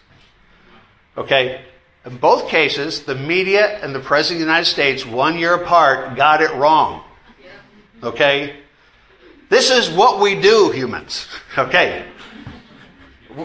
Okay? 1.19 1.63
In 2.07 2.17
both 2.17 2.49
cases, 2.49 3.03
the 3.03 3.15
media 3.15 3.79
and 3.83 3.95
the 3.95 4.01
President 4.01 4.41
of 4.41 4.47
the 4.47 4.51
United 4.51 4.71
States, 4.71 5.05
one 5.05 5.37
year 5.37 5.53
apart, 5.57 6.17
got 6.17 6.41
it 6.41 6.51
wrong. 6.55 7.05
Okay? 8.03 8.57
This 9.51 9.71
is 9.71 9.91
what 9.91 10.21
we 10.23 10.41
do, 10.41 10.71
humans. 10.71 11.29
Okay? 11.59 12.07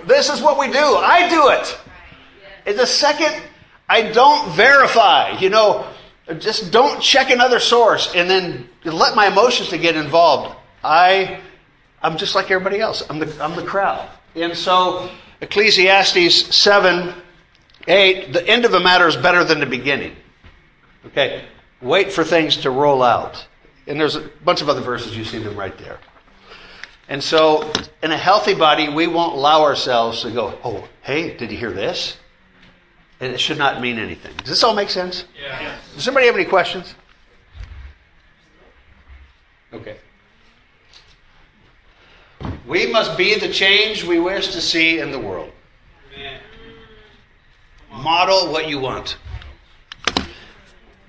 This 0.06 0.30
is 0.30 0.42
what 0.42 0.58
we 0.58 0.68
do. 0.68 0.78
I 0.78 1.28
do 1.30 1.50
it. 1.50 2.78
The 2.78 2.86
second 2.88 3.49
I 3.90 4.12
don't 4.12 4.52
verify, 4.52 5.40
you 5.40 5.50
know, 5.50 5.88
just 6.38 6.72
don't 6.72 7.02
check 7.02 7.32
another 7.32 7.60
source 7.60 8.14
and 8.14 8.30
then 8.30 8.70
let 8.84 9.16
my 9.16 9.28
emotions 9.28 9.70
to 9.70 9.80
get 9.80 9.96
involved. 9.96 10.56
I, 10.84 11.42
I'm 12.02 12.18
just 12.18 12.36
like 12.36 12.52
everybody 12.52 12.80
else. 12.80 13.04
I'm 13.10 13.18
the, 13.18 13.44
I'm 13.44 13.56
the 13.56 13.66
crowd. 13.66 14.08
And 14.36 14.56
so 14.56 15.10
Ecclesiastes 15.42 16.56
7, 16.56 17.16
8, 17.88 18.32
the 18.32 18.48
end 18.48 18.64
of 18.64 18.72
the 18.72 18.80
matter 18.80 19.08
is 19.08 19.16
better 19.16 19.44
than 19.44 19.60
the 19.60 19.66
beginning. 19.66 20.16
Okay? 21.08 21.46
Wait 21.82 22.12
for 22.12 22.24
things 22.24 22.58
to 22.58 22.70
roll 22.70 23.02
out. 23.02 23.48
And 23.88 24.00
there's 24.00 24.16
a 24.16 24.30
bunch 24.46 24.62
of 24.62 24.70
other 24.70 24.82
verses, 24.82 25.18
you 25.18 25.26
see 25.26 25.40
them 25.40 25.58
right 25.58 25.76
there. 25.80 25.98
And 27.08 27.24
so, 27.24 27.72
in 28.04 28.12
a 28.12 28.18
healthy 28.18 28.54
body, 28.54 28.88
we 28.88 29.08
won't 29.08 29.34
allow 29.34 29.64
ourselves 29.64 30.22
to 30.22 30.30
go, 30.30 30.60
oh, 30.64 30.88
hey, 31.02 31.36
did 31.36 31.52
you 31.52 31.58
hear 31.58 31.72
this? 31.72 32.19
And 33.20 33.34
it 33.34 33.40
should 33.40 33.58
not 33.58 33.82
mean 33.82 34.00
anything. 34.00 34.34
Does 34.38 34.50
this 34.50 34.64
all 34.64 34.74
make 34.74 34.90
sense? 34.90 35.26
Yeah. 35.42 35.78
Does 35.94 36.04
somebody 36.04 36.26
have 36.28 36.36
any 36.36 36.46
questions? 36.46 36.96
Okay. 39.74 39.98
We 42.66 42.88
must 42.88 43.18
be 43.18 43.36
the 43.36 43.50
change 43.50 44.04
we 44.04 44.20
wish 44.20 44.50
to 44.54 44.62
see 44.62 45.00
in 45.00 45.12
the 45.12 45.20
world. 45.20 45.52
Model 47.92 48.52
what 48.52 48.70
you 48.70 48.80
want. 48.80 49.18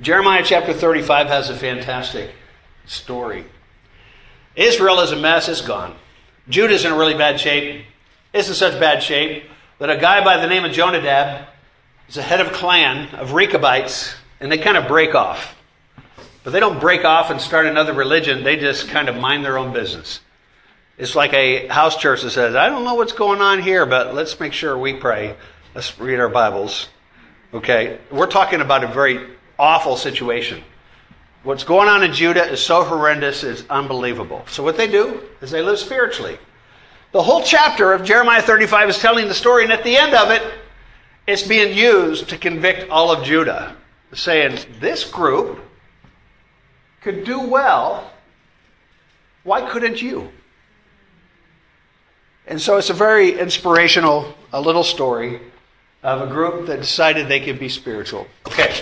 Jeremiah 0.00 0.42
chapter 0.44 0.72
35 0.72 1.26
has 1.28 1.50
a 1.50 1.54
fantastic 1.54 2.30
story. 2.86 3.44
Israel 4.56 5.00
is 5.00 5.12
a 5.12 5.16
mess, 5.16 5.48
it's 5.48 5.60
gone. 5.60 5.94
Judah's 6.48 6.84
in 6.84 6.92
a 6.92 6.96
really 6.96 7.14
bad 7.14 7.38
shape. 7.38 7.84
It's 8.32 8.48
in 8.48 8.54
such 8.54 8.80
bad 8.80 9.02
shape 9.02 9.44
that 9.78 9.90
a 9.90 9.96
guy 9.96 10.24
by 10.24 10.38
the 10.38 10.46
name 10.46 10.64
of 10.64 10.72
Jonadab 10.72 11.46
is 12.10 12.16
a 12.16 12.22
head 12.22 12.40
of 12.40 12.48
a 12.48 12.50
clan 12.50 13.14
of 13.14 13.34
Rechabites, 13.34 14.16
and 14.40 14.50
they 14.50 14.58
kind 14.58 14.76
of 14.76 14.88
break 14.88 15.14
off. 15.14 15.56
But 16.42 16.52
they 16.52 16.58
don't 16.58 16.80
break 16.80 17.04
off 17.04 17.30
and 17.30 17.40
start 17.40 17.66
another 17.66 17.92
religion, 17.92 18.42
they 18.42 18.56
just 18.56 18.88
kind 18.88 19.08
of 19.08 19.16
mind 19.16 19.44
their 19.44 19.56
own 19.56 19.72
business. 19.72 20.20
It's 20.98 21.14
like 21.14 21.32
a 21.32 21.68
house 21.68 21.96
church 21.96 22.22
that 22.22 22.30
says, 22.30 22.56
I 22.56 22.68
don't 22.68 22.82
know 22.82 22.94
what's 22.94 23.12
going 23.12 23.40
on 23.40 23.62
here, 23.62 23.86
but 23.86 24.12
let's 24.12 24.40
make 24.40 24.52
sure 24.52 24.76
we 24.76 24.92
pray. 24.94 25.36
Let's 25.72 26.00
read 26.00 26.18
our 26.18 26.28
Bibles. 26.28 26.88
Okay? 27.54 27.98
We're 28.10 28.26
talking 28.26 28.60
about 28.60 28.82
a 28.82 28.88
very 28.88 29.28
awful 29.56 29.96
situation. 29.96 30.64
What's 31.44 31.62
going 31.62 31.88
on 31.88 32.02
in 32.02 32.12
Judah 32.12 32.44
is 32.44 32.60
so 32.60 32.82
horrendous, 32.82 33.44
it's 33.44 33.62
unbelievable. 33.70 34.44
So, 34.48 34.64
what 34.64 34.76
they 34.76 34.88
do 34.88 35.22
is 35.40 35.52
they 35.52 35.62
live 35.62 35.78
spiritually. 35.78 36.38
The 37.12 37.22
whole 37.22 37.42
chapter 37.42 37.92
of 37.92 38.04
Jeremiah 38.04 38.42
35 38.42 38.90
is 38.90 38.98
telling 38.98 39.28
the 39.28 39.34
story, 39.34 39.62
and 39.62 39.72
at 39.72 39.84
the 39.84 39.96
end 39.96 40.14
of 40.14 40.30
it, 40.30 40.42
it's 41.26 41.42
being 41.42 41.76
used 41.76 42.28
to 42.30 42.38
convict 42.38 42.90
all 42.90 43.10
of 43.12 43.24
Judah, 43.24 43.76
saying, 44.12 44.58
This 44.80 45.04
group 45.04 45.60
could 47.00 47.24
do 47.24 47.40
well. 47.40 48.12
Why 49.44 49.68
couldn't 49.68 50.02
you? 50.02 50.30
And 52.46 52.60
so 52.60 52.76
it's 52.76 52.90
a 52.90 52.94
very 52.94 53.38
inspirational, 53.38 54.34
a 54.52 54.60
little 54.60 54.82
story 54.82 55.40
of 56.02 56.22
a 56.22 56.26
group 56.26 56.66
that 56.66 56.80
decided 56.80 57.28
they 57.28 57.40
could 57.40 57.58
be 57.58 57.68
spiritual. 57.68 58.26
Okay, 58.46 58.74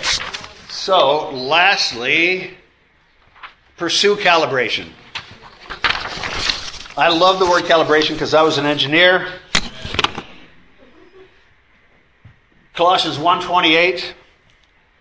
so 0.69 1.29
lastly, 1.31 2.57
pursue 3.77 4.15
calibration. 4.15 4.89
I 6.97 7.09
love 7.09 7.39
the 7.39 7.45
word 7.45 7.63
calibration 7.63 8.13
because 8.13 8.33
I 8.33 8.41
was 8.41 8.57
an 8.57 8.65
engineer. 8.65 9.27
Colossians 12.79 13.17
1:28 13.17 14.13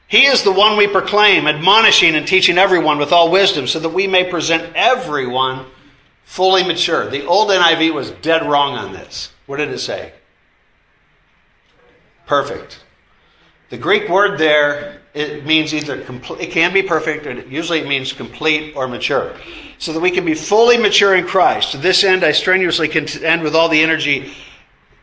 He 0.09 0.27
is 0.27 0.43
the 0.43 0.51
one 0.51 0.77
we 0.77 0.89
proclaim, 0.89 1.47
admonishing 1.47 2.17
and 2.17 2.27
teaching 2.27 2.59
everyone 2.59 2.99
with 2.99 3.13
all 3.13 3.31
wisdom 3.31 3.69
so 3.69 3.79
that 3.79 3.91
we 3.91 4.09
may 4.09 4.25
present 4.25 4.73
everyone 4.75 5.65
fully 6.25 6.65
mature. 6.65 7.09
The 7.09 7.25
old 7.25 7.51
NIV 7.51 7.95
was 7.95 8.11
dead 8.11 8.45
wrong 8.45 8.75
on 8.75 8.93
this. 8.93 9.31
What 9.47 9.59
did 9.59 9.69
it 9.69 9.79
say? 9.79 10.13
Perfect. 12.27 12.81
The 13.71 13.79
Greek 13.79 14.09
word 14.09 14.41
there, 14.41 15.01
it 15.15 15.47
means 15.47 15.73
either 15.73 16.01
complete, 16.01 16.41
it 16.41 16.51
can 16.51 16.73
be 16.73 16.83
perfect, 16.83 17.29
or 17.29 17.33
usually 17.43 17.79
it 17.79 17.87
means 17.87 18.13
complete 18.13 18.75
or 18.75 18.89
mature. 18.89 19.37
So 19.79 19.93
that 19.93 20.01
we 20.01 20.11
can 20.11 20.25
be 20.25 20.35
fully 20.35 20.79
mature 20.79 21.15
in 21.15 21.25
Christ. 21.29 21.71
To 21.71 21.79
this 21.79 22.03
end, 22.03 22.25
I 22.25 22.33
strenuously 22.33 22.89
contend 22.89 23.45
with 23.45 23.55
all 23.55 23.69
the 23.69 23.81
energy 23.81 24.33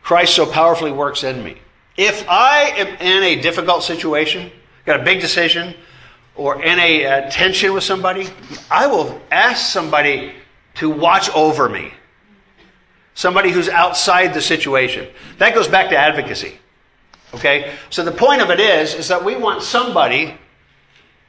Christ 0.02 0.34
so 0.34 0.44
powerfully 0.44 0.92
works 0.92 1.24
in 1.24 1.42
me. 1.42 1.56
If 1.96 2.28
I 2.28 2.72
am 2.76 2.88
in 3.00 3.22
a 3.22 3.40
difficult 3.40 3.82
situation, 3.82 4.50
got 4.84 5.00
a 5.00 5.04
big 5.04 5.20
decision, 5.20 5.74
or 6.34 6.62
in 6.62 6.78
a 6.78 7.06
uh, 7.06 7.30
tension 7.30 7.72
with 7.72 7.84
somebody, 7.84 8.28
I 8.70 8.86
will 8.86 9.20
ask 9.30 9.66
somebody 9.72 10.34
to 10.74 10.90
watch 10.90 11.30
over 11.30 11.68
me. 11.68 11.92
Somebody 13.14 13.50
who's 13.50 13.70
outside 13.70 14.34
the 14.34 14.42
situation. 14.42 15.08
That 15.38 15.54
goes 15.54 15.68
back 15.68 15.88
to 15.88 15.96
advocacy. 15.96 16.58
Okay? 17.34 17.72
So 17.88 18.04
the 18.04 18.12
point 18.12 18.42
of 18.42 18.50
it 18.50 18.60
is, 18.60 18.94
is 18.94 19.08
that 19.08 19.24
we 19.24 19.36
want 19.36 19.62
somebody 19.62 20.36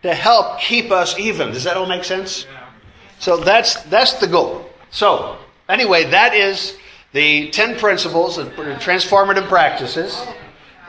to 0.03 0.13
help 0.13 0.59
keep 0.59 0.91
us 0.91 1.17
even. 1.17 1.51
Does 1.51 1.63
that 1.63 1.77
all 1.77 1.85
make 1.85 2.03
sense? 2.03 2.45
So 3.19 3.37
that's 3.37 3.81
that's 3.83 4.13
the 4.13 4.27
goal. 4.27 4.69
So 4.91 5.37
anyway, 5.67 6.05
that 6.11 6.33
is 6.33 6.77
the 7.13 7.49
ten 7.49 7.79
principles 7.79 8.37
of 8.37 8.49
transformative 8.49 9.47
practices. 9.47 10.21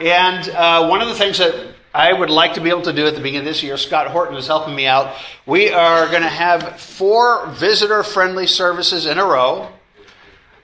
And 0.01 0.49
uh, 0.51 0.89
one 0.89 1.03
of 1.03 1.09
the 1.09 1.15
things 1.15 1.39
that 1.39 1.75
I 1.95 2.13
would 2.13 2.31
like 2.31 2.55
to 2.55 2.61
be 2.61 2.71
able 2.71 2.83
to 2.83 2.93
do 2.93 3.07
at 3.07 3.15
the 3.15 3.21
beginning 3.21 3.41
of 3.41 3.53
this 3.53 3.63
year. 3.63 3.77
Scott 3.77 4.09
Horton 4.09 4.37
is 4.37 4.47
helping 4.47 4.75
me 4.75 4.87
out. 4.87 5.15
We 5.47 5.71
are 5.71 6.07
going 6.09 6.23
to 6.23 6.29
have 6.29 6.81
four 6.81 7.47
visitor 7.49 8.03
friendly 8.03 8.47
services 8.47 9.07
in 9.07 9.19
a 9.19 9.25
row 9.25 9.69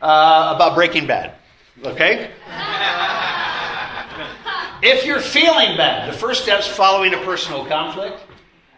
uh, 0.00 0.52
about 0.54 0.74
Breaking 0.74 1.06
Bad. 1.06 1.34
Okay? 1.82 2.30
if 4.82 5.06
you're 5.06 5.20
feeling 5.20 5.76
bad, 5.76 6.12
the 6.12 6.16
first 6.16 6.42
step's 6.42 6.68
following 6.68 7.14
a 7.14 7.24
personal 7.24 7.64
conflict. 7.64 8.20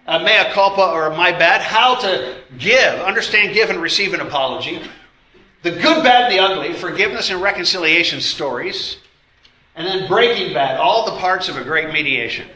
Uh, 0.06 0.20
mea 0.20 0.52
culpa 0.52 0.92
or 0.92 1.10
my 1.10 1.32
bad, 1.32 1.60
how 1.60 1.96
to 1.96 2.36
give, 2.58 3.00
understand, 3.00 3.52
give, 3.52 3.70
and 3.70 3.82
receive 3.82 4.14
an 4.14 4.20
apology. 4.20 4.80
The 5.62 5.72
good, 5.72 6.04
bad, 6.04 6.30
and 6.30 6.32
the 6.32 6.38
ugly, 6.38 6.74
forgiveness 6.74 7.28
and 7.28 7.42
reconciliation 7.42 8.20
stories. 8.20 8.98
And 9.76 9.86
then 9.86 10.08
Breaking 10.08 10.54
Bad, 10.54 10.80
all 10.80 11.04
the 11.04 11.18
parts 11.20 11.50
of 11.50 11.58
a 11.58 11.62
great 11.62 11.92
mediation. 11.92 12.48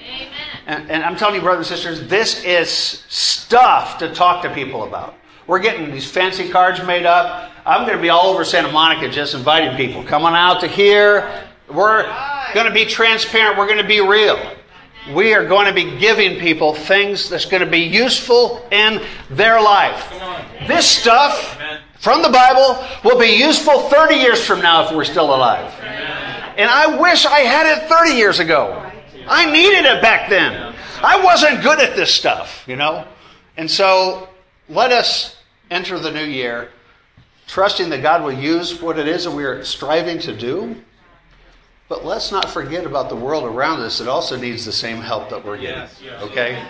Amen. 0.00 0.28
And, 0.66 0.90
and 0.90 1.02
I'm 1.02 1.16
telling 1.16 1.34
you, 1.34 1.40
brothers 1.40 1.70
and 1.70 1.78
sisters, 1.78 2.08
this 2.08 2.44
is 2.44 2.70
stuff 2.70 3.98
to 3.98 4.14
talk 4.14 4.42
to 4.42 4.54
people 4.54 4.84
about. 4.84 5.16
We're 5.48 5.58
getting 5.58 5.90
these 5.90 6.08
fancy 6.08 6.48
cards 6.48 6.80
made 6.86 7.04
up. 7.04 7.50
I'm 7.66 7.84
going 7.84 7.96
to 7.96 8.02
be 8.02 8.10
all 8.10 8.26
over 8.26 8.44
Santa 8.44 8.70
Monica 8.70 9.08
just 9.08 9.34
inviting 9.34 9.76
people. 9.76 10.04
Come 10.04 10.24
on 10.24 10.34
out 10.34 10.60
to 10.60 10.68
here. 10.68 11.44
We're 11.68 12.04
going 12.54 12.66
to 12.66 12.72
be 12.72 12.84
transparent. 12.84 13.58
We're 13.58 13.66
going 13.66 13.82
to 13.82 13.86
be 13.86 14.00
real. 14.00 14.38
We 15.14 15.34
are 15.34 15.46
going 15.46 15.66
to 15.66 15.72
be 15.72 15.98
giving 15.98 16.38
people 16.38 16.74
things 16.74 17.28
that's 17.28 17.46
going 17.46 17.64
to 17.64 17.70
be 17.70 17.80
useful 17.80 18.66
in 18.70 19.02
their 19.30 19.60
life. 19.60 20.12
This 20.68 20.86
stuff 20.86 21.58
from 21.98 22.22
the 22.22 22.28
Bible 22.28 22.84
will 23.04 23.18
be 23.18 23.38
useful 23.38 23.88
30 23.88 24.16
years 24.16 24.44
from 24.44 24.60
now 24.60 24.86
if 24.86 24.94
we're 24.94 25.04
still 25.04 25.34
alive. 25.34 25.72
And 26.58 26.68
I 26.68 27.00
wish 27.00 27.24
I 27.24 27.40
had 27.40 27.66
it 27.66 27.88
30 27.88 28.10
years 28.10 28.40
ago. 28.40 28.84
I 29.28 29.50
needed 29.50 29.84
it 29.84 30.02
back 30.02 30.28
then. 30.28 30.74
I 31.02 31.22
wasn't 31.22 31.62
good 31.62 31.78
at 31.78 31.94
this 31.94 32.12
stuff, 32.12 32.64
you 32.66 32.74
know? 32.74 33.06
And 33.56 33.70
so 33.70 34.28
let 34.68 34.90
us 34.90 35.36
enter 35.70 35.98
the 35.98 36.10
new 36.10 36.24
year 36.24 36.70
trusting 37.46 37.88
that 37.90 38.02
God 38.02 38.22
will 38.22 38.32
use 38.32 38.82
what 38.82 38.98
it 38.98 39.06
is 39.06 39.24
that 39.24 39.30
we 39.30 39.44
are 39.44 39.64
striving 39.64 40.18
to 40.20 40.36
do. 40.36 40.76
But 41.88 42.04
let's 42.04 42.30
not 42.30 42.50
forget 42.50 42.84
about 42.84 43.08
the 43.08 43.16
world 43.16 43.44
around 43.44 43.80
us 43.80 43.98
that 43.98 44.08
also 44.08 44.36
needs 44.36 44.64
the 44.66 44.72
same 44.72 44.98
help 44.98 45.30
that 45.30 45.42
we're 45.44 45.56
getting. 45.58 45.88
Okay? 46.22 46.62